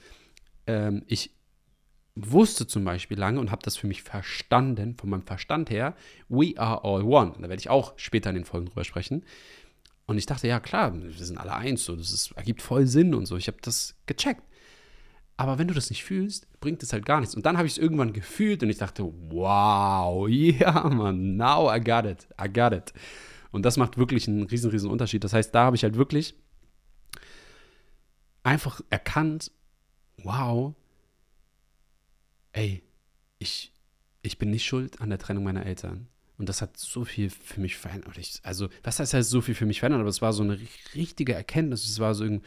ähm, 0.66 1.04
ich 1.08 1.37
wusste 2.18 2.68
zum 2.68 2.84
Beispiel 2.84 3.18
lange 3.18 3.40
und 3.40 3.52
habe 3.52 3.62
das 3.64 3.78
für 3.78 3.88
mich 3.88 4.04
verstanden, 4.04 4.96
von 4.96 5.10
meinem 5.10 5.24
Verstand 5.24 5.70
her, 5.70 5.96
we 6.30 6.54
are 6.58 6.84
all 6.84 7.04
one. 7.04 7.34
Da 7.38 7.44
werde 7.44 7.60
ich 7.60 7.70
auch 7.70 7.94
später 7.98 8.30
in 8.30 8.36
den 8.36 8.46
Folgen 8.46 8.68
drüber 8.68 8.84
sprechen. 8.84 9.24
Und 10.06 10.18
ich 10.18 10.26
dachte, 10.26 10.48
ja 10.48 10.60
klar, 10.60 10.94
wir 11.02 11.12
sind 11.14 11.38
alle 11.38 11.54
eins, 11.54 11.84
so, 11.84 11.96
das 11.96 12.12
ist, 12.12 12.32
ergibt 12.32 12.62
voll 12.62 12.88
Sinn 12.88 13.14
und 13.14 13.26
so. 13.26 13.36
Ich 13.38 13.48
habe 13.48 13.58
das 13.62 13.96
gecheckt. 14.06 14.44
Aber 15.36 15.60
wenn 15.60 15.68
du 15.68 15.74
das 15.74 15.90
nicht 15.90 16.04
fühlst, 16.04 16.48
bringt 16.60 16.82
es 16.82 16.94
halt 16.94 17.06
gar 17.06 17.20
nichts. 17.20 17.36
Und 17.36 17.46
dann 17.46 17.58
habe 17.58 17.68
ich 17.68 17.74
es 17.74 17.78
irgendwann 17.78 18.14
gefühlt 18.14 18.64
und 18.64 18.70
ich 18.70 18.78
dachte, 18.78 19.04
wow, 19.30 20.28
yeah, 20.30 20.90
man, 20.90 21.38
now 21.38 21.74
I 21.74 21.80
got 21.80 22.06
it, 22.06 22.28
I 22.42 22.52
got 22.52 22.74
it. 22.74 22.94
Und 23.52 23.64
das 23.64 23.78
macht 23.78 23.98
wirklich 23.98 24.28
einen 24.28 24.44
riesen, 24.44 24.72
riesen 24.72 24.90
Unterschied. 24.90 25.24
Das 25.24 25.34
heißt, 25.34 25.54
da 25.54 25.66
habe 25.66 25.76
ich 25.76 25.84
halt 25.84 25.96
wirklich 25.96 26.36
einfach 28.44 28.82
erkannt, 28.90 29.52
wow, 30.24 30.74
ey, 32.58 32.82
ich, 33.38 33.72
ich 34.24 34.38
bin 34.40 34.50
nicht 34.50 34.66
schuld 34.66 35.00
an 35.00 35.10
der 35.10 35.20
Trennung 35.20 35.44
meiner 35.44 35.66
Eltern. 35.66 36.08
Und 36.38 36.50
das 36.50 36.62
hat 36.62 36.78
so 36.78 37.06
viel 37.06 37.30
für 37.30 37.60
mich 37.60 37.78
verändert. 37.78 38.18
also, 38.44 38.70
was 38.84 39.00
heißt 39.00 39.14
heißt 39.14 39.30
so 39.30 39.42
viel 39.42 39.56
für 39.56 39.66
mich 39.66 39.80
verändert? 39.80 40.02
Aber 40.02 40.10
es 40.10 40.22
war 40.22 40.34
so 40.34 40.44
eine 40.44 40.60
richtige 40.94 41.34
Erkenntnis. 41.34 41.88
Es 41.88 42.00
war 42.00 42.14
so 42.14 42.24
irgendwie, 42.24 42.46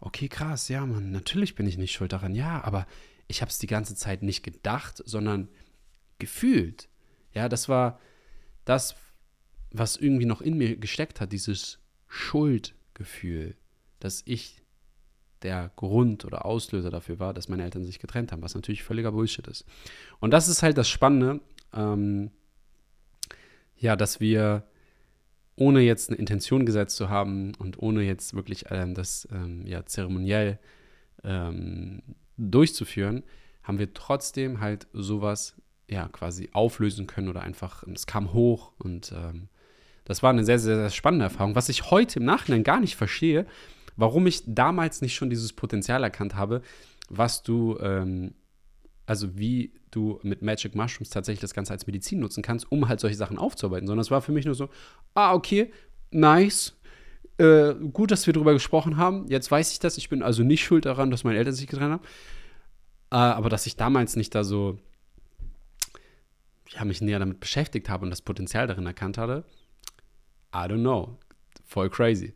okay, 0.00 0.28
krass, 0.28 0.68
ja, 0.68 0.84
Mann, 0.84 1.10
natürlich 1.10 1.54
bin 1.54 1.66
ich 1.66 1.78
nicht 1.78 1.92
schuld 1.92 2.12
daran. 2.12 2.34
Ja, 2.34 2.62
aber 2.64 2.86
ich 3.28 3.40
habe 3.40 3.50
es 3.50 3.58
die 3.58 3.66
ganze 3.66 3.94
Zeit 3.94 4.22
nicht 4.22 4.42
gedacht, 4.42 5.02
sondern 5.04 5.48
gefühlt. 6.18 6.88
Ja, 7.32 7.48
das 7.48 7.68
war 7.68 7.98
das, 8.64 8.96
was 9.70 9.96
irgendwie 9.96 10.26
noch 10.26 10.40
in 10.40 10.56
mir 10.56 10.76
gesteckt 10.76 11.20
hat, 11.20 11.32
dieses 11.32 11.78
Schuldgefühl, 12.08 13.56
dass 14.00 14.22
ich 14.26 14.63
der 15.44 15.70
Grund 15.76 16.24
oder 16.24 16.44
Auslöser 16.44 16.90
dafür 16.90 17.20
war, 17.20 17.34
dass 17.34 17.48
meine 17.48 17.62
Eltern 17.62 17.84
sich 17.84 18.00
getrennt 18.00 18.32
haben, 18.32 18.42
was 18.42 18.54
natürlich 18.54 18.82
völliger 18.82 19.12
Bullshit 19.12 19.46
ist. 19.46 19.64
Und 20.18 20.32
das 20.32 20.48
ist 20.48 20.62
halt 20.62 20.76
das 20.76 20.88
Spannende, 20.88 21.40
ähm, 21.72 22.30
ja, 23.76 23.94
dass 23.94 24.20
wir 24.20 24.64
ohne 25.56 25.80
jetzt 25.80 26.10
eine 26.10 26.18
Intention 26.18 26.66
gesetzt 26.66 26.96
zu 26.96 27.08
haben 27.08 27.54
und 27.58 27.80
ohne 27.80 28.02
jetzt 28.02 28.34
wirklich 28.34 28.64
ähm, 28.70 28.94
das 28.94 29.28
ähm, 29.30 29.66
ja, 29.66 29.86
zeremoniell 29.86 30.58
ähm, 31.22 32.02
durchzuführen, 32.36 33.22
haben 33.62 33.78
wir 33.78 33.94
trotzdem 33.94 34.60
halt 34.60 34.88
sowas 34.92 35.54
ja 35.88 36.08
quasi 36.08 36.48
auflösen 36.52 37.06
können 37.06 37.28
oder 37.28 37.42
einfach, 37.42 37.84
es 37.84 38.06
kam 38.06 38.32
hoch 38.32 38.72
und 38.78 39.12
ähm, 39.12 39.48
das 40.04 40.22
war 40.22 40.30
eine 40.30 40.44
sehr, 40.44 40.58
sehr, 40.58 40.76
sehr 40.76 40.90
spannende 40.90 41.24
Erfahrung, 41.24 41.54
was 41.54 41.68
ich 41.68 41.90
heute 41.90 42.18
im 42.18 42.24
Nachhinein 42.24 42.64
gar 42.64 42.80
nicht 42.80 42.96
verstehe, 42.96 43.46
warum 43.96 44.26
ich 44.26 44.42
damals 44.46 45.00
nicht 45.02 45.14
schon 45.14 45.30
dieses 45.30 45.52
Potenzial 45.52 46.02
erkannt 46.02 46.34
habe, 46.34 46.62
was 47.08 47.42
du, 47.42 47.78
ähm, 47.80 48.34
also 49.06 49.36
wie 49.38 49.72
du 49.90 50.18
mit 50.22 50.42
Magic 50.42 50.74
Mushrooms 50.74 51.10
tatsächlich 51.10 51.40
das 51.40 51.54
Ganze 51.54 51.72
als 51.72 51.86
Medizin 51.86 52.20
nutzen 52.20 52.42
kannst, 52.42 52.70
um 52.70 52.88
halt 52.88 53.00
solche 53.00 53.16
Sachen 53.16 53.38
aufzuarbeiten, 53.38 53.86
sondern 53.86 54.02
es 54.02 54.10
war 54.10 54.22
für 54.22 54.32
mich 54.32 54.46
nur 54.46 54.54
so, 54.54 54.68
ah, 55.14 55.34
okay, 55.34 55.70
nice, 56.10 56.76
äh, 57.38 57.74
gut, 57.74 58.10
dass 58.10 58.26
wir 58.26 58.32
darüber 58.32 58.52
gesprochen 58.52 58.96
haben, 58.96 59.26
jetzt 59.28 59.50
weiß 59.50 59.72
ich 59.72 59.78
das, 59.78 59.98
ich 59.98 60.08
bin 60.08 60.22
also 60.22 60.42
nicht 60.42 60.64
schuld 60.64 60.84
daran, 60.86 61.10
dass 61.10 61.24
meine 61.24 61.38
Eltern 61.38 61.54
sich 61.54 61.66
getrennt 61.66 61.92
haben, 61.92 62.04
äh, 63.10 63.16
aber 63.16 63.48
dass 63.48 63.66
ich 63.66 63.76
damals 63.76 64.16
nicht 64.16 64.34
da 64.34 64.44
so, 64.44 64.78
ja, 66.70 66.84
mich 66.84 67.00
näher 67.00 67.18
damit 67.18 67.40
beschäftigt 67.40 67.88
habe 67.88 68.04
und 68.04 68.10
das 68.10 68.22
Potenzial 68.22 68.66
darin 68.66 68.86
erkannt 68.86 69.18
hatte, 69.18 69.44
I 70.52 70.66
don't 70.68 70.80
know, 70.80 71.18
voll 71.64 71.90
crazy. 71.90 72.34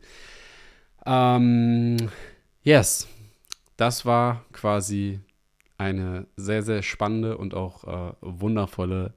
Ähm, 1.11 1.97
yes, 2.61 3.07
das 3.77 4.05
war 4.05 4.45
quasi 4.53 5.19
eine 5.79 6.27
sehr, 6.35 6.61
sehr 6.61 6.83
spannende 6.83 7.35
und 7.35 7.55
auch 7.55 7.83
äh, 7.83 8.13
wundervolle 8.21 9.15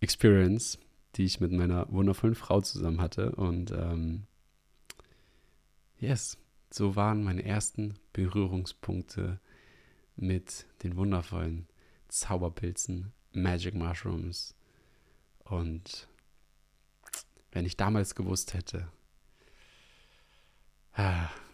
Experience, 0.00 0.78
die 1.16 1.24
ich 1.24 1.40
mit 1.40 1.50
meiner 1.50 1.90
wundervollen 1.90 2.36
Frau 2.36 2.60
zusammen 2.60 3.00
hatte. 3.00 3.32
Und 3.32 3.72
ähm, 3.72 4.28
yes, 5.98 6.38
so 6.70 6.94
waren 6.94 7.24
meine 7.24 7.44
ersten 7.44 7.94
Berührungspunkte 8.12 9.40
mit 10.14 10.66
den 10.84 10.96
wundervollen 10.96 11.66
Zauberpilzen, 12.06 13.12
Magic 13.32 13.74
Mushrooms. 13.74 14.54
Und 15.42 16.06
wenn 17.50 17.66
ich 17.66 17.76
damals 17.76 18.14
gewusst 18.14 18.54
hätte, 18.54 18.86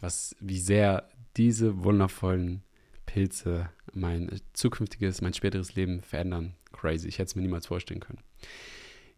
was, 0.00 0.36
wie 0.40 0.58
sehr 0.58 1.08
diese 1.36 1.84
wundervollen 1.84 2.62
Pilze 3.06 3.70
mein 3.92 4.30
zukünftiges, 4.52 5.20
mein 5.20 5.34
späteres 5.34 5.74
Leben 5.74 6.02
verändern. 6.02 6.54
Crazy. 6.72 7.08
Ich 7.08 7.18
hätte 7.18 7.28
es 7.28 7.36
mir 7.36 7.42
niemals 7.42 7.66
vorstellen 7.66 8.00
können. 8.00 8.20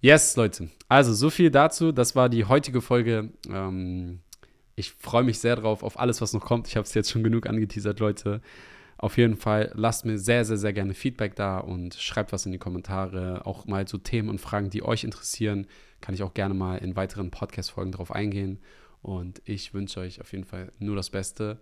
Yes, 0.00 0.36
Leute. 0.36 0.70
Also, 0.88 1.14
so 1.14 1.30
viel 1.30 1.50
dazu. 1.50 1.92
Das 1.92 2.14
war 2.14 2.28
die 2.28 2.44
heutige 2.44 2.80
Folge. 2.80 3.30
Ähm, 3.48 4.20
ich 4.76 4.92
freue 4.92 5.22
mich 5.22 5.38
sehr 5.38 5.56
drauf, 5.56 5.82
auf 5.82 5.98
alles, 5.98 6.20
was 6.20 6.32
noch 6.32 6.44
kommt. 6.44 6.68
Ich 6.68 6.76
habe 6.76 6.84
es 6.84 6.94
jetzt 6.94 7.10
schon 7.10 7.22
genug 7.22 7.46
angeteasert, 7.46 8.00
Leute. 8.00 8.40
Auf 8.98 9.18
jeden 9.18 9.36
Fall 9.36 9.70
lasst 9.74 10.04
mir 10.04 10.18
sehr, 10.18 10.44
sehr, 10.44 10.56
sehr 10.56 10.72
gerne 10.72 10.94
Feedback 10.94 11.36
da 11.36 11.58
und 11.58 11.94
schreibt 11.94 12.32
was 12.32 12.46
in 12.46 12.52
die 12.52 12.58
Kommentare. 12.58 13.46
Auch 13.46 13.66
mal 13.66 13.86
zu 13.86 13.98
Themen 13.98 14.28
und 14.28 14.40
Fragen, 14.40 14.70
die 14.70 14.82
euch 14.82 15.04
interessieren, 15.04 15.66
kann 16.00 16.14
ich 16.14 16.22
auch 16.22 16.34
gerne 16.34 16.54
mal 16.54 16.78
in 16.78 16.96
weiteren 16.96 17.30
Podcast-Folgen 17.30 17.92
drauf 17.92 18.12
eingehen. 18.12 18.60
Und 19.04 19.42
ich 19.44 19.74
wünsche 19.74 20.00
euch 20.00 20.22
auf 20.22 20.32
jeden 20.32 20.44
Fall 20.44 20.72
nur 20.78 20.96
das 20.96 21.10
Beste. 21.10 21.60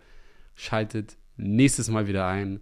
Schaltet 0.54 1.16
nächstes 1.36 1.88
Mal 1.88 2.06
wieder 2.06 2.28
ein 2.28 2.60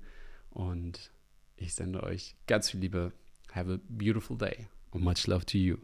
und 0.48 1.12
ich 1.56 1.74
sende 1.74 2.02
euch 2.02 2.34
ganz 2.46 2.70
viel 2.70 2.80
Liebe. 2.80 3.12
Have 3.52 3.74
a 3.74 3.78
beautiful 3.90 4.38
day 4.38 4.68
and 4.92 5.04
much 5.04 5.26
love 5.26 5.44
to 5.44 5.58
you. 5.58 5.76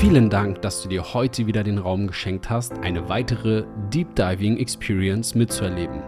Vielen 0.00 0.28
Dank, 0.28 0.60
dass 0.60 0.82
du 0.82 0.90
dir 0.90 1.14
heute 1.14 1.46
wieder 1.46 1.64
den 1.64 1.78
Raum 1.78 2.08
geschenkt 2.08 2.50
hast, 2.50 2.74
eine 2.80 3.08
weitere 3.08 3.64
Deep 3.88 4.14
Diving 4.16 4.58
Experience 4.58 5.34
mitzuerleben. 5.34 6.02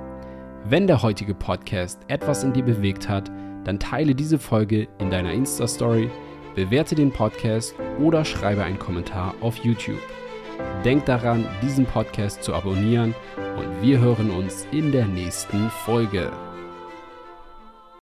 Wenn 0.66 0.86
der 0.86 1.00
heutige 1.00 1.34
Podcast 1.34 1.98
etwas 2.08 2.44
in 2.44 2.52
dir 2.52 2.64
bewegt 2.64 3.08
hat, 3.08 3.30
dann 3.64 3.80
teile 3.80 4.14
diese 4.14 4.38
Folge 4.38 4.86
in 4.98 5.10
deiner 5.10 5.32
Insta-Story, 5.32 6.10
bewerte 6.54 6.94
den 6.94 7.10
Podcast 7.10 7.74
oder 7.98 8.22
schreibe 8.22 8.64
einen 8.64 8.78
Kommentar 8.78 9.34
auf 9.40 9.56
YouTube. 9.64 10.02
Denk 10.86 11.04
daran, 11.04 11.44
diesen 11.62 11.84
Podcast 11.84 12.44
zu 12.44 12.54
abonnieren 12.54 13.12
und 13.56 13.82
wir 13.82 13.98
hören 13.98 14.30
uns 14.30 14.68
in 14.70 14.92
der 14.92 15.06
nächsten 15.06 15.68
Folge. 15.84 16.30